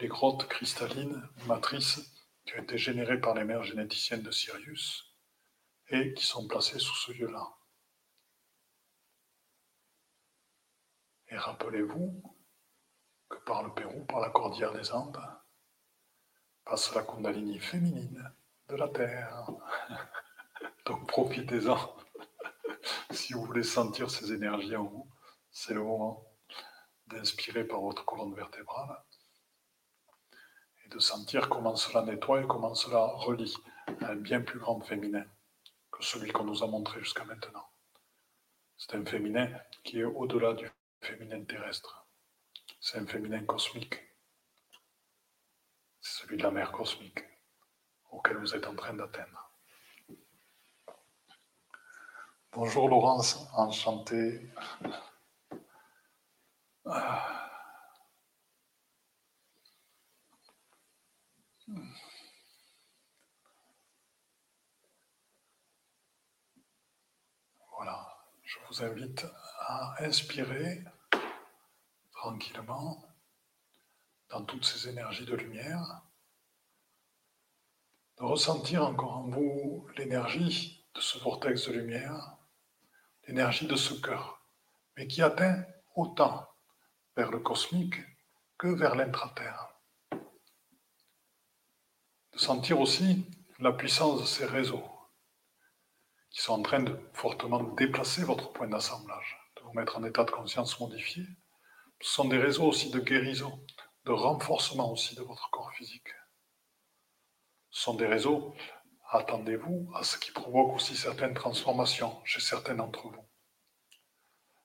les 0.00 0.08
grottes 0.08 0.48
cristallines 0.48 1.22
matrices 1.46 2.00
qui 2.44 2.54
ont 2.54 2.62
été 2.62 2.78
générées 2.78 3.20
par 3.20 3.34
les 3.34 3.44
mères 3.44 3.62
généticiennes 3.62 4.22
de 4.22 4.30
Sirius 4.30 5.14
et 5.88 6.14
qui 6.14 6.24
sont 6.24 6.48
placées 6.48 6.78
sous 6.78 6.96
ce 6.96 7.12
lieu-là. 7.12 7.46
Et 11.28 11.36
rappelez-vous 11.36 12.22
que 13.28 13.36
par 13.44 13.62
le 13.62 13.74
Pérou, 13.74 14.04
par 14.06 14.20
la 14.20 14.30
cordillère 14.30 14.72
des 14.72 14.92
Andes, 14.92 15.20
passe 16.64 16.94
la 16.94 17.02
Kundalini 17.02 17.58
féminine 17.58 18.32
de 18.68 18.76
la 18.76 18.88
Terre. 18.88 19.46
Donc 20.86 21.06
profitez-en 21.06 21.96
si 23.10 23.34
vous 23.34 23.44
voulez 23.44 23.62
sentir 23.62 24.10
ces 24.10 24.32
énergies 24.32 24.76
en 24.76 24.84
vous 24.84 25.13
c'est 25.54 25.72
le 25.72 25.82
moment 25.84 26.26
d'inspirer 27.06 27.64
par 27.64 27.80
votre 27.80 28.04
colonne 28.04 28.34
vertébrale 28.34 29.00
et 30.84 30.88
de 30.88 30.98
sentir 30.98 31.48
comment 31.48 31.76
cela 31.76 32.02
nettoie 32.02 32.42
et 32.42 32.46
comment 32.46 32.74
cela 32.74 33.06
relie 33.06 33.56
à 34.00 34.08
un 34.08 34.16
bien 34.16 34.40
plus 34.42 34.58
grand 34.58 34.80
féminin 34.80 35.24
que 35.92 36.02
celui 36.02 36.32
qu'on 36.32 36.44
nous 36.44 36.64
a 36.64 36.66
montré 36.66 36.98
jusqu'à 36.98 37.24
maintenant. 37.24 37.70
C'est 38.76 38.96
un 38.96 39.04
féminin 39.06 39.48
qui 39.84 40.00
est 40.00 40.04
au-delà 40.04 40.54
du 40.54 40.68
féminin 41.00 41.44
terrestre. 41.44 42.04
C'est 42.80 42.98
un 42.98 43.06
féminin 43.06 43.44
cosmique. 43.44 43.94
C'est 46.00 46.22
celui 46.22 46.36
de 46.36 46.42
la 46.42 46.50
mer 46.50 46.72
cosmique 46.72 47.20
auquel 48.10 48.38
vous 48.38 48.56
êtes 48.56 48.66
en 48.66 48.74
train 48.74 48.94
d'atteindre. 48.94 49.52
Bonjour 52.50 52.88
Laurence, 52.88 53.46
enchanté. 53.52 54.50
Voilà, 56.84 57.24
je 68.42 68.58
vous 68.68 68.82
invite 68.84 69.26
à 69.60 70.04
inspirer 70.04 70.84
tranquillement 72.12 73.08
dans 74.28 74.44
toutes 74.44 74.66
ces 74.66 74.86
énergies 74.90 75.24
de 75.24 75.36
lumière, 75.36 76.02
de 78.18 78.24
ressentir 78.24 78.84
encore 78.84 79.16
en 79.16 79.28
vous 79.28 79.88
l'énergie 79.96 80.86
de 80.94 81.00
ce 81.00 81.18
vortex 81.18 81.66
de 81.66 81.72
lumière, 81.72 82.36
l'énergie 83.26 83.66
de 83.66 83.76
ce 83.76 83.94
cœur, 83.94 84.46
mais 84.98 85.08
qui 85.08 85.22
atteint 85.22 85.64
autant 85.94 86.53
vers 87.16 87.30
le 87.30 87.38
cosmique 87.38 87.96
que 88.58 88.68
vers 88.68 88.94
l'intraterre. 88.94 89.68
De 92.32 92.38
sentir 92.38 92.80
aussi 92.80 93.26
la 93.60 93.72
puissance 93.72 94.20
de 94.20 94.26
ces 94.26 94.46
réseaux 94.46 94.84
qui 96.30 96.40
sont 96.40 96.54
en 96.54 96.62
train 96.62 96.82
de 96.82 96.98
fortement 97.12 97.62
déplacer 97.62 98.24
votre 98.24 98.52
point 98.52 98.66
d'assemblage, 98.66 99.38
de 99.56 99.62
vous 99.62 99.72
mettre 99.72 99.96
en 99.96 100.04
état 100.04 100.24
de 100.24 100.32
conscience 100.32 100.80
modifié. 100.80 101.22
Ce 102.00 102.12
sont 102.12 102.24
des 102.24 102.38
réseaux 102.38 102.64
aussi 102.64 102.90
de 102.90 102.98
guérison, 102.98 103.64
de 104.04 104.10
renforcement 104.10 104.90
aussi 104.90 105.14
de 105.14 105.22
votre 105.22 105.48
corps 105.50 105.72
physique. 105.72 106.08
Ce 107.70 107.82
sont 107.82 107.94
des 107.94 108.06
réseaux, 108.06 108.54
attendez-vous 109.10 109.92
à 109.94 110.02
ce 110.02 110.18
qui 110.18 110.32
provoque 110.32 110.74
aussi 110.74 110.96
certaines 110.96 111.34
transformations 111.34 112.20
chez 112.24 112.40
certains 112.40 112.74
d'entre 112.74 113.08
vous 113.08 113.23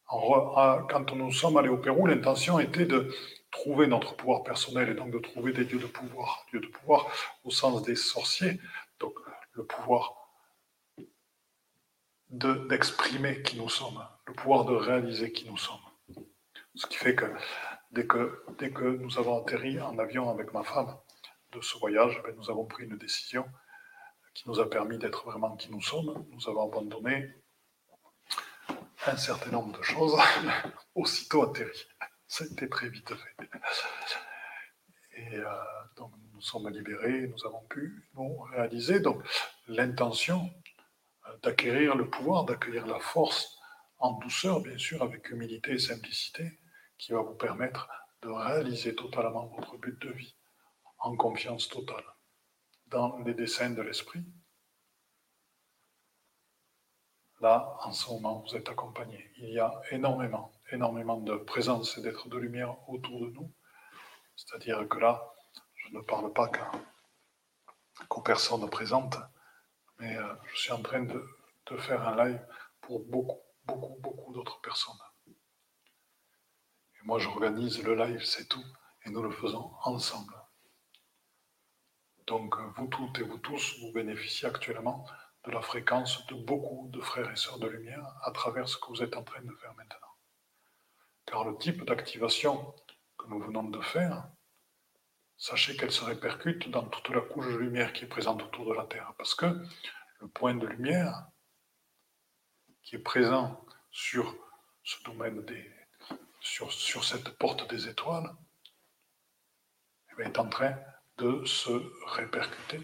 quand 0.10 1.12
nous 1.16 1.32
sommes 1.32 1.58
allés 1.58 1.70
au 1.70 1.78
Pérou, 1.78 2.08
l'intention 2.08 2.60
était 2.60 2.86
de 2.86 3.14
trouver 3.52 3.88
notre 3.88 4.16
pouvoir 4.16 4.44
personnel 4.44 4.90
et 4.90 4.94
donc 4.94 5.12
de 5.12 5.20
trouver 5.20 5.54
des 5.54 5.66
dieux 5.66 5.80
de 5.80 5.86
pouvoir. 5.86 6.46
Dieux 6.50 6.60
de 6.60 6.68
pouvoir 6.68 7.08
au 7.44 7.52
sens 7.52 7.84
des 7.84 7.96
sorciers, 7.96 8.60
donc 9.00 9.14
le 9.54 9.66
pouvoir 9.66 10.16
d'exprimer 12.30 13.42
qui 13.42 13.58
nous 13.58 13.70
sommes, 13.70 14.06
le 14.26 14.34
pouvoir 14.34 14.66
de 14.66 14.74
réaliser 14.74 15.32
qui 15.32 15.48
nous 15.48 15.58
sommes. 15.58 15.78
Ce 16.76 16.86
qui 16.86 16.98
fait 16.98 17.16
que 17.16 17.26
dès 17.92 18.06
que, 18.06 18.44
dès 18.60 18.72
que 18.72 18.84
nous 18.84 19.18
avons 19.18 19.42
atterri 19.42 19.80
en 19.82 19.98
avion 19.98 20.30
avec 20.30 20.54
ma 20.54 20.64
femme 20.64 20.96
de 21.52 21.62
ce 21.62 21.78
voyage, 21.78 22.22
ben, 22.24 22.36
nous 22.36 22.50
avons 22.50 22.66
pris 22.66 22.86
une 22.86 22.98
décision 22.98 23.46
qui 24.36 24.48
nous 24.48 24.60
a 24.60 24.70
permis 24.70 24.98
d'être 24.98 25.26
vraiment 25.26 25.56
qui 25.56 25.72
nous 25.72 25.82
sommes. 25.82 26.26
Nous 26.32 26.48
avons 26.48 26.68
abandonné 26.68 27.28
un 29.06 29.18
certain 29.18 29.52
nombre 29.52 29.78
de 29.78 29.84
choses 29.84 30.16
aussitôt 30.96 31.44
atterri. 31.44 31.88
Ça 32.28 32.44
a 32.44 32.48
été 32.48 32.70
très 32.70 32.90
vite 32.90 33.12
fait. 33.14 33.50
Et 35.14 35.36
euh, 35.36 35.46
donc 35.98 36.12
nous 36.34 36.42
sommes 36.42 36.70
libérés, 36.70 37.28
nous 37.28 37.46
avons 37.46 37.64
pu 37.70 38.08
nous 38.16 38.38
réaliser. 38.52 39.00
Donc 39.00 39.24
l'intention 39.68 40.50
d'acquérir 41.44 41.96
le 41.96 42.10
pouvoir, 42.10 42.46
d'accueillir 42.46 42.86
la 42.88 43.00
force 43.00 43.58
en 44.00 44.14
douceur, 44.14 44.62
bien 44.62 44.78
sûr, 44.78 45.02
avec 45.04 45.30
humilité 45.30 45.74
et 45.74 45.80
simplicité, 45.80 46.60
qui 46.98 47.12
va 47.12 47.22
vous 47.22 47.36
permettre 47.36 47.90
de 48.22 48.30
réaliser 48.30 48.96
totalement 48.96 49.48
votre 49.48 49.78
but 49.78 50.00
de 50.02 50.10
vie, 50.12 50.36
en 51.00 51.16
confiance 51.16 51.68
totale, 51.68 52.04
dans 52.88 53.18
les 53.20 53.34
desseins 53.34 53.72
de 53.72 53.82
l'esprit. 53.82 54.24
Là, 57.42 57.78
en 57.84 57.94
ce 57.94 58.10
moment, 58.10 58.44
vous 58.46 58.58
êtes 58.58 58.68
accompagné. 58.68 59.32
Il 59.38 59.50
y 59.50 59.60
a 59.60 59.82
énormément, 59.92 60.52
énormément 60.72 61.18
de 61.18 61.36
présence 61.38 61.98
et 61.98 62.02
d'êtres 62.02 62.28
de 62.28 62.38
lumière 62.38 62.76
autour 62.90 63.22
de 63.22 63.28
nous. 63.28 63.50
C'est-à-dire 64.36 64.86
que 64.90 64.98
là, 64.98 65.34
je 65.76 65.90
ne 65.96 66.02
parle 66.02 66.34
pas 66.34 66.52
qu'aux 68.10 68.22
personnes 68.22 68.70
présentes, 68.70 69.18
mais 70.00 70.18
euh, 70.18 70.36
je 70.54 70.60
suis 70.60 70.72
en 70.74 70.82
train 70.82 71.04
de, 71.04 71.26
de 71.68 71.78
faire 71.78 72.06
un 72.06 72.26
live 72.26 72.46
pour 72.82 73.06
beaucoup, 73.06 73.40
beaucoup, 73.64 73.96
beaucoup 74.02 74.34
d'autres 74.34 74.60
personnes. 74.60 75.00
Et 75.28 77.06
moi, 77.06 77.20
j'organise 77.20 77.82
le 77.84 77.96
live, 77.96 78.24
c'est 78.26 78.50
tout, 78.50 78.66
et 79.06 79.10
nous 79.12 79.24
le 79.24 79.32
faisons 79.32 79.72
ensemble. 79.84 80.36
Donc, 82.28 82.56
vous 82.76 82.88
toutes 82.88 83.18
et 83.20 83.24
vous 83.24 83.38
tous, 83.38 83.80
vous 83.80 83.94
bénéficiez 83.94 84.50
actuellement 84.50 85.06
de 85.46 85.52
la 85.52 85.62
fréquence 85.62 86.26
de 86.28 86.36
beaucoup 86.36 86.90
de 86.92 87.00
frères 87.02 87.32
et 87.32 87.36
sœurs 87.36 87.60
de 87.60 87.68
lumière 87.68 88.06
à 88.24 88.32
travers 88.32 88.68
ce 88.68 88.78
que 88.78 88.88
vous 88.88 89.04
êtes 89.04 89.16
en 89.16 89.24
train 89.24 89.42
de 89.42 89.56
faire 89.56 89.74
maintenant. 89.76 90.08
Car 91.26 91.46
le 91.46 91.58
type 91.58 91.86
d'activation 91.86 92.74
que 93.18 93.28
nous 93.28 93.40
venons 93.40 93.64
de 93.64 93.82
faire, 93.82 94.28
sachez 95.38 95.78
qu'elle 95.78 95.92
se 95.92 96.04
répercute 96.04 96.70
dans 96.70 96.86
toute 96.88 97.10
la 97.10 97.22
couche 97.22 97.48
de 97.48 97.58
lumière 97.58 97.94
qui 97.94 98.06
est 98.06 98.10
présente 98.10 98.44
autour 98.44 98.70
de 98.70 98.74
la 98.74 98.86
Terre. 98.86 99.14
Parce 99.18 99.36
que 99.36 99.46
le 100.20 100.28
point 100.28 100.56
de 100.56 100.68
lumière 100.68 101.28
qui 102.84 102.96
est 102.96 103.00
présent 103.00 103.64
sur 103.92 104.36
ce 104.84 105.02
domaine 105.04 105.46
des. 105.46 105.72
sur, 106.42 107.04
cette 107.04 107.38
porte 107.38 107.70
des 107.70 107.88
étoiles, 107.88 108.30
eh 110.18 110.24
est 110.24 110.40
en 110.40 110.50
train 110.50 110.78
de 111.20 111.46
se 111.46 111.72
répercuter, 112.16 112.80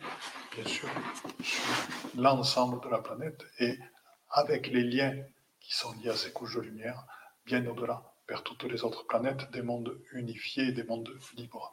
bien 0.54 0.66
sûr, 0.66 0.90
sur 1.42 1.64
l'ensemble 2.16 2.82
de 2.82 2.90
la 2.90 3.00
planète 3.00 3.46
et 3.60 3.80
avec 4.30 4.68
les 4.68 4.84
liens 4.84 5.16
qui 5.62 5.74
sont 5.74 5.94
liés 5.94 6.10
à 6.10 6.16
ces 6.16 6.34
couches 6.34 6.56
de 6.56 6.62
lumière, 6.62 7.06
bien 7.46 7.66
au-delà, 7.66 8.14
vers 8.28 8.44
toutes 8.44 8.64
les 8.64 8.84
autres 8.84 9.06
planètes, 9.08 9.50
des 9.52 9.62
mondes 9.62 9.98
unifiés, 10.12 10.74
des 10.74 10.84
mondes 10.84 11.18
libres. 11.38 11.72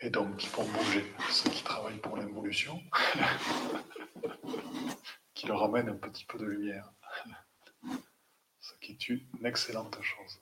Et 0.00 0.10
donc 0.10 0.38
qui 0.38 0.46
font 0.46 0.64
bouger 0.64 1.04
ceux 1.30 1.50
qui 1.50 1.62
travaillent 1.62 1.98
pour 1.98 2.16
l'évolution, 2.16 2.82
qui 5.34 5.46
leur 5.46 5.62
amènent 5.62 5.90
un 5.90 5.96
petit 5.96 6.24
peu 6.24 6.38
de 6.38 6.46
lumière, 6.46 6.90
ce 8.58 8.74
qui 8.80 8.92
est 8.92 9.08
une 9.08 9.24
excellente 9.44 10.00
chose. 10.02 10.40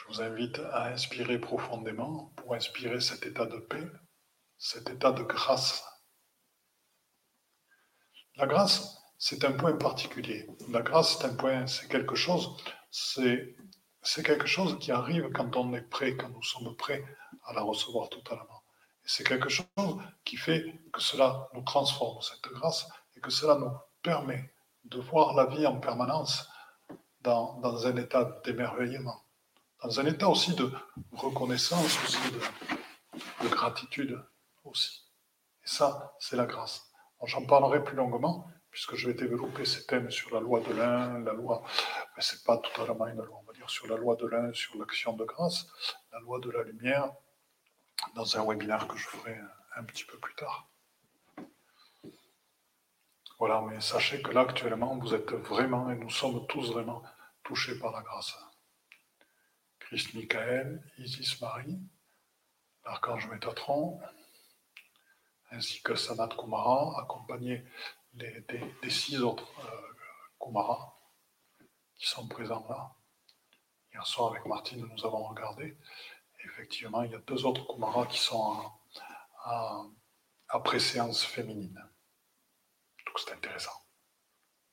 vous 0.11 0.21
invite 0.21 0.59
à 0.73 0.87
inspirer 0.87 1.39
profondément 1.39 2.33
pour 2.35 2.53
inspirer 2.53 2.99
cet 2.99 3.25
état 3.25 3.45
de 3.45 3.57
paix, 3.57 3.87
cet 4.57 4.89
état 4.89 5.13
de 5.13 5.23
grâce. 5.23 5.85
La 8.35 8.45
grâce, 8.45 8.97
c'est 9.17 9.45
un 9.45 9.53
point 9.53 9.77
particulier. 9.77 10.49
La 10.69 10.81
grâce, 10.81 11.17
c'est 11.67 11.87
quelque 11.87 12.15
chose, 12.15 12.57
c'est, 12.89 13.55
quelque 14.25 14.47
chose 14.47 14.77
qui 14.79 14.91
arrive 14.91 15.31
quand 15.31 15.55
on 15.55 15.73
est 15.73 15.89
prêt, 15.89 16.17
quand 16.17 16.29
nous 16.29 16.43
sommes 16.43 16.75
prêts 16.75 17.05
à 17.45 17.53
la 17.53 17.61
recevoir 17.61 18.09
totalement. 18.09 18.63
C'est 19.05 19.25
quelque 19.25 19.47
chose 19.47 19.65
qui 20.25 20.35
fait 20.35 20.65
que 20.91 20.99
cela 20.99 21.47
nous 21.53 21.63
transforme, 21.63 22.21
cette 22.21 22.51
grâce, 22.51 22.85
et 23.15 23.21
que 23.21 23.31
cela 23.31 23.55
nous 23.55 23.71
permet 24.01 24.53
de 24.83 24.99
voir 24.99 25.35
la 25.35 25.45
vie 25.45 25.65
en 25.65 25.79
permanence 25.79 26.49
dans 27.21 27.87
un 27.87 27.95
état 27.95 28.41
d'émerveillement 28.43 29.21
dans 29.81 29.99
un 29.99 30.05
état 30.05 30.29
aussi 30.29 30.53
de 30.55 30.71
reconnaissance, 31.11 31.97
aussi 32.03 32.19
de, 32.31 33.47
gratitude 33.49 34.23
aussi. 34.63 35.03
Et 35.63 35.67
ça, 35.67 36.15
c'est 36.19 36.35
la 36.35 36.45
grâce. 36.45 36.91
J'en 37.23 37.45
parlerai 37.45 37.83
plus 37.83 37.95
longuement, 37.95 38.47
puisque 38.69 38.95
je 38.95 39.07
vais 39.07 39.13
développer 39.13 39.65
ces 39.65 39.85
thèmes 39.85 40.09
sur 40.09 40.33
la 40.33 40.39
loi 40.39 40.59
de 40.61 40.73
l'un, 40.73 41.19
la 41.19 41.33
loi, 41.33 41.63
mais 42.15 42.21
c'est 42.21 42.43
pas 42.43 42.57
totalement 42.57 43.07
une 43.07 43.21
loi, 43.21 43.39
on 43.41 43.45
va 43.45 43.53
dire 43.53 43.69
sur 43.69 43.87
la 43.87 43.97
loi 43.97 44.15
de 44.15 44.25
l'un, 44.27 44.53
sur 44.53 44.77
l'action 44.77 45.13
de 45.13 45.25
grâce, 45.25 45.67
la 46.11 46.19
loi 46.19 46.39
de 46.39 46.49
la 46.49 46.63
lumière, 46.63 47.11
dans 48.15 48.37
un 48.37 48.45
webinaire 48.45 48.87
que 48.87 48.97
je 48.97 49.07
ferai 49.07 49.37
un 49.75 49.83
petit 49.83 50.05
peu 50.05 50.17
plus 50.17 50.35
tard. 50.35 50.67
Voilà, 53.39 53.61
mais 53.61 53.81
sachez 53.81 54.21
que 54.21 54.31
là, 54.31 54.41
actuellement, 54.41 54.97
vous 54.97 55.15
êtes 55.15 55.31
vraiment, 55.31 55.89
et 55.91 55.95
nous 55.95 56.11
sommes 56.11 56.45
tous 56.47 56.71
vraiment 56.71 57.01
touchés 57.43 57.77
par 57.77 57.91
la 57.91 58.01
grâce. 58.01 58.35
Christ 59.91 60.13
Michael, 60.13 60.81
Isis 60.99 61.41
Marie, 61.41 61.77
l'archange 62.85 63.27
Métatron, 63.27 63.99
ainsi 65.49 65.83
que 65.83 65.95
Sanat 65.95 66.29
Kumara, 66.29 66.97
accompagné 67.01 67.65
des, 68.13 68.41
six 68.89 69.21
autres 69.21 69.51
euh, 69.59 69.93
Kumara 70.39 70.97
qui 71.97 72.07
sont 72.07 72.25
présents 72.25 72.65
là. 72.69 72.95
Hier 73.91 74.07
soir, 74.07 74.31
avec 74.31 74.45
Martine, 74.45 74.87
nous 74.89 75.05
avons 75.05 75.23
regardé. 75.23 75.77
effectivement, 76.45 77.03
il 77.03 77.11
y 77.11 77.15
a 77.15 77.19
deux 77.27 77.45
autres 77.45 77.67
Kumara 77.67 78.05
qui 78.05 78.17
sont 78.17 78.71
à 79.43 80.59
préséance 80.63 81.25
féminine. 81.25 81.85
Donc 83.05 83.19
c'est 83.19 83.33
intéressant. 83.33 83.85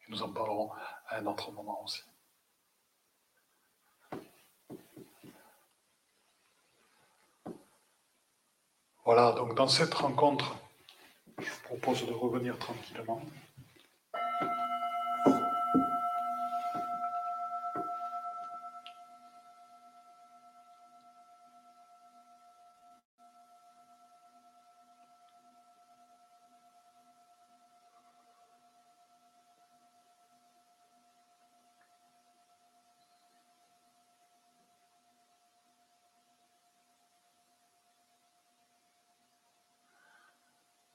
Et 0.02 0.12
nous 0.12 0.22
en 0.22 0.33
parlerons 0.33 0.70
à 1.09 1.16
un 1.16 1.26
autre 1.26 1.50
moment 1.50 1.83
aussi. 1.83 2.07
Voilà, 9.08 9.32
donc 9.32 9.54
dans 9.54 9.68
cette 9.68 9.94
rencontre, 9.94 10.54
je 11.38 11.48
vous 11.48 11.62
propose 11.64 12.06
de 12.06 12.12
revenir 12.12 12.58
tranquillement. 12.58 13.22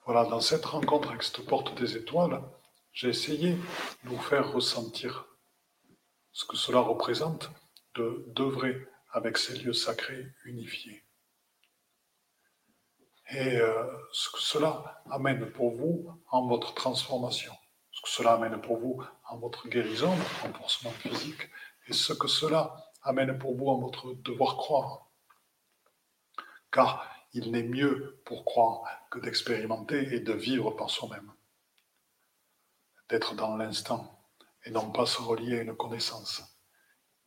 Voilà, 0.06 0.26
dans 0.26 0.42
cette 0.42 0.66
rencontre 0.66 1.10
avec 1.10 1.24
cette 1.24 1.46
porte 1.46 1.76
des 1.76 1.96
étoiles, 1.96 2.44
j'ai 2.92 3.08
essayé 3.08 3.54
de 4.04 4.10
vous 4.10 4.20
faire 4.20 4.52
ressentir 4.52 5.26
ce 6.34 6.44
que 6.44 6.58
cela 6.58 6.80
représente 6.82 7.50
de 7.96 8.26
d'œuvrer 8.36 8.86
avec 9.12 9.38
ces 9.38 9.58
lieux 9.60 9.74
sacrés 9.74 10.28
unifiés. 10.44 11.06
Et 13.30 13.56
euh, 13.58 13.86
ce 14.12 14.30
que 14.30 14.42
cela 14.42 15.02
amène 15.10 15.50
pour 15.52 15.72
vous 15.72 16.10
en 16.30 16.48
votre 16.48 16.74
transformation, 16.74 17.54
ce 17.92 18.02
que 18.02 18.10
cela 18.10 18.34
amène 18.34 18.60
pour 18.60 18.78
vous 18.78 19.02
en 19.30 19.38
votre 19.38 19.70
guérison, 19.70 20.14
votre 20.14 20.42
renforcement 20.42 20.92
physique, 20.92 21.50
et 21.88 21.94
ce 21.94 22.12
que 22.12 22.28
cela 22.28 22.76
amène 23.04 23.38
pour 23.38 23.56
vous 23.56 23.68
en 23.68 23.80
votre 23.80 24.14
devoir 24.16 24.58
croire. 24.58 25.08
Car 26.72 27.13
il 27.34 27.52
n'est 27.52 27.64
mieux 27.64 28.22
pour 28.26 28.46
croire 28.46 28.84
que 29.10 29.20
d'expérimenter 29.20 30.14
et 30.14 30.20
de 30.20 30.34
vivre 30.34 30.72
par 30.72 30.90
soi-même. 30.90 31.32
D'être 33.10 33.36
dans 33.36 33.58
l'instant 33.58 34.24
et 34.66 34.72
non 34.72 34.92
pas 34.92 35.06
se 35.06 35.22
relier 35.22 35.60
à 35.60 35.62
une 35.64 35.76
connaissance. 35.76 36.44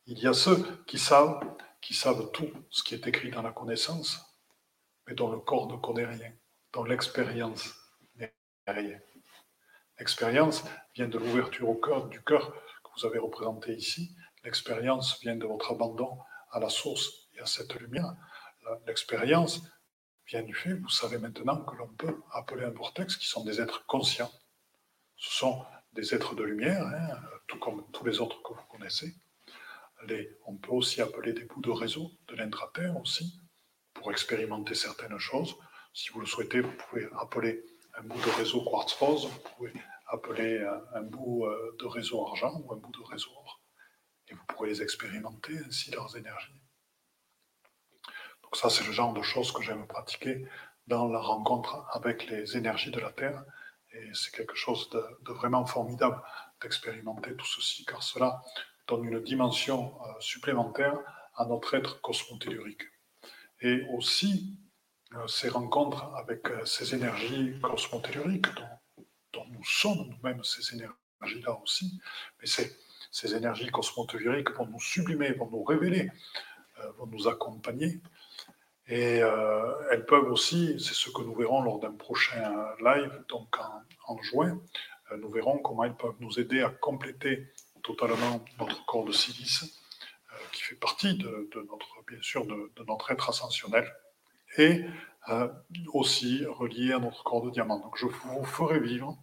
Il 0.05 0.19
y 0.19 0.27
a 0.27 0.33
ceux 0.33 0.83
qui 0.85 0.97
savent, 0.97 1.39
qui 1.81 1.93
savent 1.93 2.31
tout 2.31 2.49
ce 2.69 2.83
qui 2.83 2.95
est 2.95 3.05
écrit 3.07 3.29
dans 3.29 3.41
la 3.41 3.51
connaissance, 3.51 4.25
mais 5.05 5.13
dont 5.13 5.29
le 5.29 5.39
corps 5.39 5.67
ne 5.67 5.77
connaît 5.77 6.05
rien, 6.05 6.33
dont 6.73 6.83
l'expérience 6.83 7.75
n'est 8.15 8.33
rien. 8.65 8.99
L'expérience 9.99 10.63
vient 10.95 11.07
de 11.07 11.17
l'ouverture 11.17 11.69
au 11.69 11.75
cœur, 11.75 12.07
du 12.07 12.23
cœur 12.23 12.53
que 12.53 12.89
vous 12.95 13.05
avez 13.05 13.19
représenté 13.19 13.73
ici. 13.73 14.15
L'expérience 14.43 15.19
vient 15.21 15.35
de 15.35 15.45
votre 15.45 15.71
abandon 15.71 16.17
à 16.51 16.59
la 16.59 16.69
source 16.69 17.27
et 17.33 17.39
à 17.39 17.45
cette 17.45 17.75
lumière. 17.75 18.15
L'expérience 18.85 19.61
vient 20.27 20.43
du 20.43 20.53
fait, 20.53 20.73
vous 20.73 20.89
savez 20.89 21.17
maintenant 21.17 21.63
que 21.63 21.75
l'on 21.75 21.87
peut 21.87 22.21
appeler 22.31 22.65
un 22.65 22.69
vortex 22.71 23.15
qui 23.15 23.27
sont 23.27 23.43
des 23.45 23.61
êtres 23.61 23.85
conscients. 23.85 24.31
Ce 25.15 25.37
sont 25.37 25.65
des 25.93 26.13
êtres 26.13 26.35
de 26.35 26.43
lumière, 26.43 26.85
hein, 26.85 27.19
tout 27.47 27.57
comme 27.59 27.89
tous 27.91 28.05
les 28.05 28.19
autres 28.19 28.41
que 28.43 28.53
vous 28.53 28.65
connaissez. 28.69 29.15
On 30.45 30.55
peut 30.55 30.71
aussi 30.71 31.01
appeler 31.01 31.33
des 31.33 31.45
bouts 31.45 31.61
de 31.61 31.71
réseau 31.71 32.11
de 32.27 32.35
l'intraterre 32.35 32.97
aussi, 32.97 33.41
pour 33.93 34.11
expérimenter 34.11 34.75
certaines 34.75 35.17
choses. 35.17 35.55
Si 35.93 36.09
vous 36.11 36.19
le 36.19 36.27
souhaitez, 36.27 36.61
vous 36.61 36.71
pouvez 36.71 37.07
appeler 37.19 37.65
un 37.97 38.03
bout 38.03 38.19
de 38.19 38.29
réseau 38.29 38.63
quartz 38.63 38.93
rose, 38.93 39.25
vous 39.25 39.49
pouvez 39.55 39.73
appeler 40.07 40.63
un, 40.93 41.01
bout 41.01 41.45
euh, 41.45 41.75
de 41.79 41.85
réseau 41.85 42.25
argent 42.25 42.61
ou 42.63 42.73
un 42.73 42.77
bout 42.77 42.91
de 42.91 43.03
réseau 43.03 43.31
or. 43.35 43.61
Et 44.27 44.33
vous 44.33 44.45
pourrez 44.47 44.69
les 44.69 44.81
expérimenter 44.81 45.57
ainsi 45.65 45.89
leurs 45.91 46.15
énergies. 46.15 46.61
Donc 48.47 48.55
ça, 48.55 48.69
c'est 48.69 48.85
le 48.85 48.93
genre 48.93 49.13
de 49.13 49.21
choses 49.21 49.51
que 49.51 49.61
j'aime 49.61 49.85
pratiquer 49.87 50.47
dans 50.87 51.09
la 51.09 51.19
rencontre 51.19 51.85
avec 51.91 52.27
les 52.27 52.55
énergies 52.55 52.91
de 52.91 52.99
la 53.01 53.11
Terre. 53.11 53.43
Et 53.91 54.09
c'est 54.13 54.33
quelque 54.33 54.55
chose 54.55 54.89
de, 54.89 55.33
vraiment 55.33 55.65
formidable 55.65 56.21
d'expérimenter 56.61 57.35
tout 57.35 57.45
ceci, 57.45 57.83
car 57.83 58.01
cela 58.01 58.41
donne 58.87 59.03
une 59.03 59.21
dimension 59.21 59.99
euh, 60.01 60.13
supplémentaire 60.21 60.97
à 61.35 61.43
notre 61.45 61.73
être 61.73 61.99
cosmotellurique. 61.99 62.83
Et 63.59 63.81
aussi, 63.93 64.57
euh, 65.13 65.27
ces 65.27 65.49
rencontres 65.49 66.05
avec 66.15 66.49
euh, 66.49 66.63
ces 66.63 66.95
énergies 66.95 67.59
cosmotelluriques, 67.61 68.47
dont, 69.33 69.45
nous 69.49 69.65
sommes 69.65 70.07
nous-mêmes 70.07 70.43
ces 70.45 70.73
énergies-là 70.73 71.59
aussi, 71.61 71.99
mais 72.39 72.47
ces 72.47 73.35
énergies 73.35 73.67
cosmotelluriques 73.67 74.51
vont 74.51 74.67
nous 74.67 74.79
sublimer, 74.79 75.33
vont 75.33 75.49
nous 75.49 75.63
révéler, 75.63 76.11
vont 76.97 77.07
nous 77.07 77.27
accompagner 77.27 78.01
et 78.87 79.21
euh, 79.21 79.73
elles 79.91 80.05
peuvent 80.05 80.31
aussi, 80.31 80.79
c'est 80.79 80.93
ce 80.93 81.09
que 81.09 81.21
nous 81.21 81.35
verrons 81.35 81.61
lors 81.61 81.79
d'un 81.79 81.91
prochain 81.91 82.67
live, 82.79 83.11
donc 83.27 83.57
en, 84.05 84.21
juin, 84.21 84.61
euh, 85.11 85.17
nous 85.17 85.29
verrons 85.29 85.57
comment 85.57 85.83
elles 85.83 85.95
peuvent 85.95 86.15
nous 86.21 86.39
aider 86.39 86.61
à 86.61 86.69
compléter 86.69 87.51
totalement 87.83 88.43
notre 88.59 88.85
corps 88.85 89.03
de 89.03 89.11
silice, 89.11 89.81
euh, 90.31 90.35
qui 90.53 90.61
fait 90.61 90.75
partie 90.75 91.17
de, 91.17 91.49
notre, 91.69 92.05
bien 92.07 92.21
sûr, 92.21 92.45
de, 92.45 92.71
notre 92.87 93.11
être 93.11 93.29
ascensionnel, 93.29 93.93
et 94.57 94.85
aussi 95.93 96.45
relié 96.45 96.93
à 96.93 96.99
notre 96.99 97.21
corps 97.23 97.43
de 97.43 97.51
diamant. 97.51 97.79
Donc 97.79 97.97
je 97.97 98.05
vous 98.05 98.45
ferai 98.45 98.79
vivre 98.79 99.17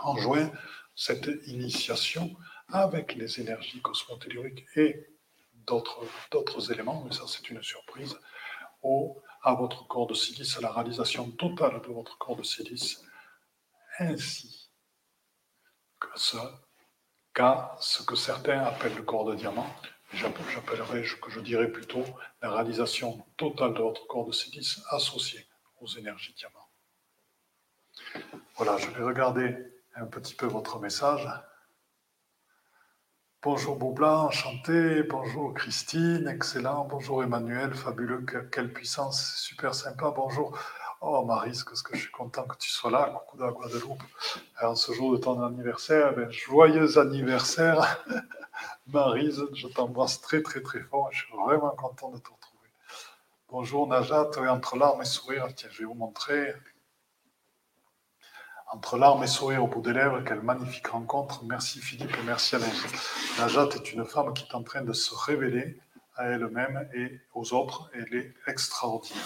en 0.00 0.14
juin 0.18 0.52
cette 0.94 1.30
initiation 1.46 2.36
avec 2.70 3.14
les 3.14 3.40
énergies 3.40 3.80
cosmotelluriques 3.80 4.66
et 4.76 5.06
d'autres 5.66 6.70
éléments, 6.70 7.02
mais 7.06 7.14
ça 7.14 7.22
c'est 7.26 7.48
une 7.48 7.62
surprise 7.62 8.18
à 9.42 9.54
votre 9.54 9.86
corps 9.86 10.06
de 10.06 10.14
silice, 10.14 10.56
à 10.58 10.60
la 10.60 10.72
réalisation 10.72 11.30
totale 11.32 11.80
de 11.82 11.92
votre 11.92 12.18
corps 12.18 12.36
de 12.36 12.42
silice, 12.42 13.02
ainsi 13.98 14.70
que 16.00 16.08
ça, 16.16 16.60
qu'à 17.34 17.76
ce 17.80 18.02
que 18.02 18.16
certains 18.16 18.62
appellent 18.62 18.94
le 18.94 19.02
corps 19.02 19.24
de 19.24 19.34
diamant. 19.34 19.68
J'appellerai, 20.12 21.02
que 21.20 21.30
je 21.30 21.40
dirais 21.40 21.70
plutôt 21.70 22.04
la 22.40 22.50
réalisation 22.50 23.24
totale 23.36 23.74
de 23.74 23.82
votre 23.82 24.06
corps 24.06 24.26
de 24.26 24.32
silice 24.32 24.80
associée 24.90 25.46
aux 25.80 25.86
énergies 25.86 26.34
diamant. 26.34 26.66
Voilà, 28.56 28.76
je 28.78 28.88
vais 28.90 29.04
regarder 29.04 29.56
un 29.94 30.06
petit 30.06 30.34
peu 30.34 30.46
votre 30.46 30.78
message. 30.78 31.28
Bonjour 33.40 33.76
Boubla, 33.76 34.18
enchanté. 34.24 35.04
Bonjour 35.04 35.54
Christine, 35.54 36.26
excellent. 36.26 36.86
Bonjour 36.86 37.22
Emmanuel, 37.22 37.72
fabuleux. 37.72 38.26
Quelle 38.50 38.72
puissance, 38.72 39.36
super 39.36 39.76
sympa. 39.76 40.10
Bonjour. 40.10 40.58
Oh 41.00 41.24
Marise, 41.24 41.62
qu'est-ce 41.62 41.84
que 41.84 41.94
je 41.94 42.02
suis 42.02 42.10
content 42.10 42.42
que 42.48 42.56
tu 42.56 42.68
sois 42.68 42.90
là. 42.90 43.14
Coucou 43.14 43.36
de 43.36 43.44
la 43.44 43.52
Guadeloupe. 43.52 44.02
Alors, 44.56 44.76
ce 44.76 44.92
jour 44.92 45.12
de 45.12 45.18
ton 45.18 45.40
anniversaire, 45.40 46.14
eh 46.18 46.32
joyeux 46.32 46.98
anniversaire. 46.98 48.04
Marise, 48.88 49.44
je 49.54 49.68
t'embrasse 49.68 50.20
très 50.20 50.42
très 50.42 50.60
très 50.60 50.80
fort. 50.80 51.08
Je 51.12 51.24
suis 51.24 51.36
vraiment 51.36 51.70
content 51.76 52.10
de 52.10 52.18
te 52.18 52.30
retrouver. 52.30 52.68
Bonjour 53.48 53.86
Najat, 53.86 54.30
entre 54.48 54.76
larmes 54.76 55.02
et 55.02 55.04
sourires. 55.04 55.46
Tiens, 55.54 55.68
je 55.70 55.78
vais 55.78 55.84
vous 55.84 55.94
montrer. 55.94 56.54
Entre 58.70 58.98
larmes 58.98 59.24
et 59.24 59.26
sourires 59.26 59.64
au 59.64 59.66
bout 59.66 59.80
des 59.80 59.94
lèvres, 59.94 60.20
quelle 60.24 60.42
magnifique 60.42 60.88
rencontre. 60.88 61.42
Merci 61.44 61.80
Philippe 61.80 62.14
et 62.18 62.22
merci 62.26 62.54
Alain. 62.54 62.66
Najat 63.38 63.68
est 63.74 63.92
une 63.92 64.04
femme 64.04 64.34
qui 64.34 64.44
est 64.44 64.54
en 64.54 64.62
train 64.62 64.82
de 64.82 64.92
se 64.92 65.14
révéler 65.14 65.80
à 66.16 66.26
elle-même 66.26 66.86
et 66.94 67.18
aux 67.32 67.54
autres. 67.54 67.90
Elle 67.94 68.14
est 68.14 68.34
extraordinaire. 68.46 69.24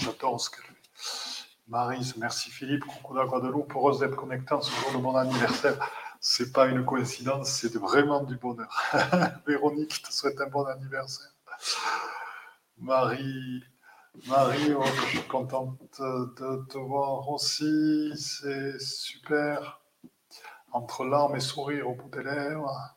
J'adore 0.00 0.40
ce 0.40 0.50
qu'elle 0.50 0.64
fait. 0.64 1.46
Marise, 1.68 2.16
merci 2.18 2.50
Philippe. 2.50 2.84
Coucou 2.84 3.14
la 3.14 3.24
Guadeloupe. 3.24 3.72
Heureuse 3.74 4.00
d'être 4.00 4.14
connectée 4.14 4.54
ce 4.60 4.70
jour 4.70 4.92
de 4.92 4.98
mon 4.98 5.16
anniversaire. 5.16 5.78
C'est 6.20 6.52
pas 6.52 6.66
une 6.66 6.84
coïncidence, 6.84 7.48
c'est 7.48 7.74
vraiment 7.76 8.22
du 8.24 8.36
bonheur. 8.36 8.68
Véronique, 9.46 10.02
te 10.02 10.12
souhaite 10.12 10.40
un 10.40 10.48
bon 10.48 10.64
anniversaire. 10.64 11.30
Marie, 12.78 13.64
Marie, 14.24 14.72
oh, 14.72 14.82
je 14.82 15.06
suis 15.06 15.22
contente 15.28 15.78
de 16.00 16.66
te 16.66 16.78
voir 16.78 17.28
aussi. 17.28 18.12
C'est 18.16 18.78
super. 18.80 19.80
Entre 20.72 21.04
larmes 21.04 21.36
et 21.36 21.40
sourires 21.40 21.88
au 21.88 21.94
bout 21.94 22.08
des 22.08 22.24
lèvres. 22.24 22.96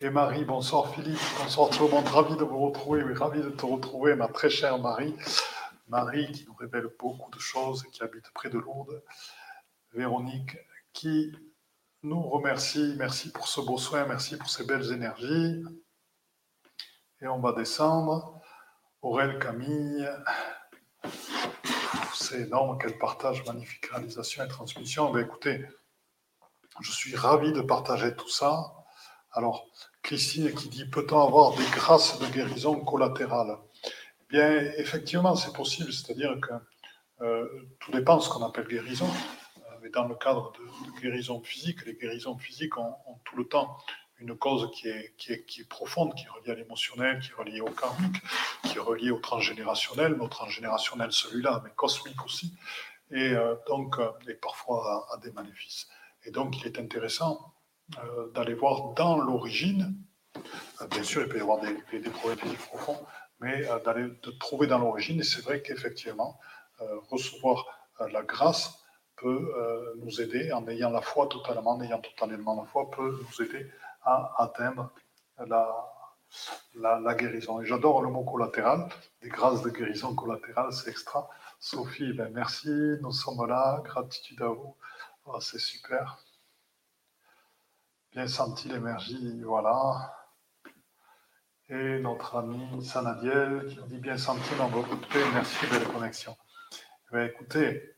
Et 0.00 0.10
Marie, 0.10 0.44
bonsoir 0.44 0.94
Philippe, 0.94 1.18
bonsoir 1.38 1.70
tout 1.70 1.84
le 1.84 1.90
monde, 1.90 2.06
ravi 2.06 2.36
de 2.36 2.44
vous 2.44 2.58
retrouver, 2.58 3.02
oui, 3.02 3.14
ravi 3.14 3.40
de 3.40 3.48
te 3.48 3.64
retrouver, 3.64 4.14
ma 4.14 4.28
très 4.28 4.50
chère 4.50 4.78
Marie. 4.78 5.16
Marie 5.88 6.30
qui 6.30 6.44
nous 6.46 6.54
révèle 6.54 6.88
beaucoup 6.98 7.30
de 7.30 7.38
choses 7.38 7.84
et 7.86 7.90
qui 7.90 8.02
habite 8.02 8.30
près 8.34 8.50
de 8.50 8.58
Lourdes. 8.58 9.02
Véronique 9.92 10.56
qui 10.92 11.32
nous 12.02 12.22
remercie, 12.22 12.94
merci 12.98 13.32
pour 13.32 13.48
ce 13.48 13.60
beau 13.60 13.78
soin, 13.78 14.04
merci 14.06 14.36
pour 14.36 14.50
ces 14.50 14.64
belles 14.66 14.92
énergies. 14.92 15.64
Et 17.22 17.26
on 17.26 17.40
va 17.40 17.52
descendre. 17.52 18.43
Aurel 19.04 19.38
Camille, 19.38 20.08
c'est 22.14 22.40
énorme, 22.40 22.78
quel 22.80 22.96
partage, 22.96 23.44
magnifique 23.44 23.84
réalisation 23.84 24.42
et 24.42 24.48
transmission. 24.48 25.12
Ben, 25.12 25.26
écoutez, 25.26 25.62
je 26.80 26.90
suis 26.90 27.14
ravi 27.14 27.52
de 27.52 27.60
partager 27.60 28.16
tout 28.16 28.30
ça. 28.30 28.72
Alors, 29.30 29.66
Christine 30.02 30.54
qui 30.54 30.70
dit 30.70 30.86
peut-on 30.86 31.20
avoir 31.20 31.54
des 31.54 31.66
grâces 31.66 32.18
de 32.18 32.24
guérison 32.28 32.80
collatérales? 32.80 33.58
Bien, 34.30 34.72
effectivement, 34.78 35.36
c'est 35.36 35.52
possible, 35.52 35.92
c'est-à-dire 35.92 36.38
que 36.40 36.54
euh, 37.22 37.46
tout 37.80 37.92
dépend 37.92 38.16
de 38.16 38.22
ce 38.22 38.30
qu'on 38.30 38.42
appelle 38.42 38.66
guérison. 38.66 39.10
Euh, 39.58 39.70
mais 39.82 39.90
dans 39.90 40.08
le 40.08 40.14
cadre 40.14 40.50
de, 40.52 41.00
guérison 41.02 41.42
physique, 41.42 41.84
les 41.84 41.92
guérisons 41.92 42.38
physiques 42.38 42.78
ont 42.78 43.20
tout 43.26 43.36
le 43.36 43.46
temps 43.46 43.76
une 44.20 44.36
cause 44.36 44.70
qui 44.72 44.88
est, 44.88 45.14
qui 45.16 45.32
est, 45.32 45.44
qui 45.44 45.62
est 45.62 45.68
profonde, 45.68 46.14
qui 46.14 46.24
est 46.24 46.28
reliée 46.28 46.52
à 46.52 46.54
l'émotionnel, 46.54 47.20
qui 47.20 47.30
est 47.30 47.34
reliée 47.34 47.60
au 47.60 47.70
karmique, 47.70 48.22
qui 48.64 48.76
est 48.76 48.80
reliée 48.80 49.10
au 49.10 49.18
transgénérationnel, 49.18 50.16
mais 50.18 50.28
transgénérationnel 50.28 51.12
celui-là, 51.12 51.60
mais 51.64 51.70
cosmique 51.74 52.24
aussi, 52.24 52.54
et 53.10 53.32
euh, 53.32 53.54
donc, 53.66 53.98
euh, 53.98 54.10
et 54.28 54.34
parfois 54.34 55.06
à, 55.12 55.16
des 55.18 55.32
maléfices. 55.32 55.88
Et 56.24 56.30
donc, 56.30 56.58
il 56.60 56.66
est 56.66 56.78
intéressant 56.78 57.54
euh, 57.98 58.30
d'aller 58.32 58.54
voir 58.54 58.94
dans 58.94 59.18
l'origine, 59.18 59.96
bien 60.90 61.02
sûr, 61.02 61.22
il 61.22 61.28
peut 61.28 61.38
y 61.38 61.40
avoir 61.40 61.60
des, 61.60 62.00
des, 62.00 62.10
problèmes 62.10 62.38
physiques 62.38 62.66
profonds, 62.66 62.98
mais 63.40 63.66
d'aller 63.84 64.08
de 64.22 64.30
trouver 64.32 64.66
dans 64.66 64.78
l'origine, 64.78 65.20
et 65.20 65.22
c'est 65.22 65.42
vrai 65.42 65.62
qu'effectivement, 65.62 66.40
recevoir 67.08 67.66
la 68.10 68.22
grâce 68.22 68.84
peut 69.16 69.94
nous 69.96 70.20
aider, 70.20 70.50
en 70.52 70.66
ayant 70.66 70.90
la 70.90 71.00
foi 71.00 71.28
totalement, 71.28 71.72
en 71.72 71.82
ayant 71.82 72.00
totalement 72.00 72.56
la 72.56 72.64
foi, 72.64 72.90
peut 72.90 73.20
nous 73.22 73.46
aider 73.46 73.70
atteindre 74.04 74.92
la, 75.38 75.94
la, 76.74 77.14
guérison. 77.14 77.60
Et 77.60 77.66
j'adore 77.66 78.02
le 78.02 78.10
mot 78.10 78.24
collatéral, 78.24 78.88
des 79.22 79.28
grâces 79.28 79.62
de 79.62 79.70
guérison 79.70 80.14
collatérale, 80.14 80.72
c'est 80.72 80.90
extra. 80.90 81.28
Sophie, 81.58 82.12
ben 82.12 82.30
merci, 82.32 82.68
nous 83.00 83.12
sommes 83.12 83.46
là, 83.46 83.80
gratitude 83.84 84.42
à 84.42 84.48
vous. 84.48 84.76
Oh, 85.26 85.40
c'est 85.40 85.58
super. 85.58 86.18
Bien 88.12 88.26
senti 88.26 88.68
l'énergie, 88.68 89.42
voilà. 89.42 90.14
Et 91.68 91.98
notre 92.00 92.36
ami 92.36 92.84
Sanadiel 92.84 93.66
qui 93.66 93.82
dit 93.88 93.98
bien 93.98 94.18
senti 94.18 94.54
dans 94.58 94.68
votre 94.68 95.00
paix. 95.08 95.24
Merci, 95.32 95.66
belle 95.66 95.88
connexion. 95.88 96.36
Eh 97.14 97.24
écoutez, 97.24 97.96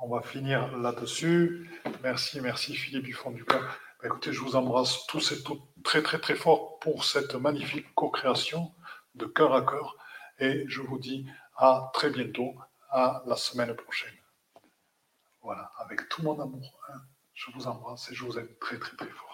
on 0.00 0.08
va 0.08 0.22
finir 0.22 0.76
là-dessus. 0.78 1.70
Merci, 2.02 2.40
merci 2.40 2.74
Philippe 2.74 3.04
du 3.04 3.12
fond 3.12 3.30
du 3.30 3.44
cœur. 3.44 3.78
Ben, 4.04 4.10
écoutez, 4.10 4.34
je 4.34 4.40
vous 4.40 4.54
embrasse 4.54 5.06
tous 5.06 5.32
et 5.32 5.42
toutes 5.42 5.62
très 5.82 6.02
très 6.02 6.18
très 6.18 6.34
fort 6.34 6.78
pour 6.78 7.06
cette 7.06 7.34
magnifique 7.36 7.86
co-création 7.94 8.70
de 9.14 9.24
cœur 9.24 9.54
à 9.54 9.62
cœur. 9.62 9.96
Et 10.38 10.66
je 10.68 10.82
vous 10.82 10.98
dis 10.98 11.26
à 11.56 11.90
très 11.94 12.10
bientôt, 12.10 12.54
à 12.90 13.22
la 13.24 13.34
semaine 13.34 13.74
prochaine. 13.74 14.12
Voilà, 15.40 15.70
avec 15.78 16.06
tout 16.10 16.22
mon 16.22 16.38
amour. 16.38 16.78
Hein. 16.90 17.00
Je 17.32 17.50
vous 17.52 17.66
embrasse 17.66 18.10
et 18.10 18.14
je 18.14 18.24
vous 18.26 18.38
aime 18.38 18.54
très 18.60 18.78
très 18.78 18.94
très 18.94 19.08
fort. 19.08 19.33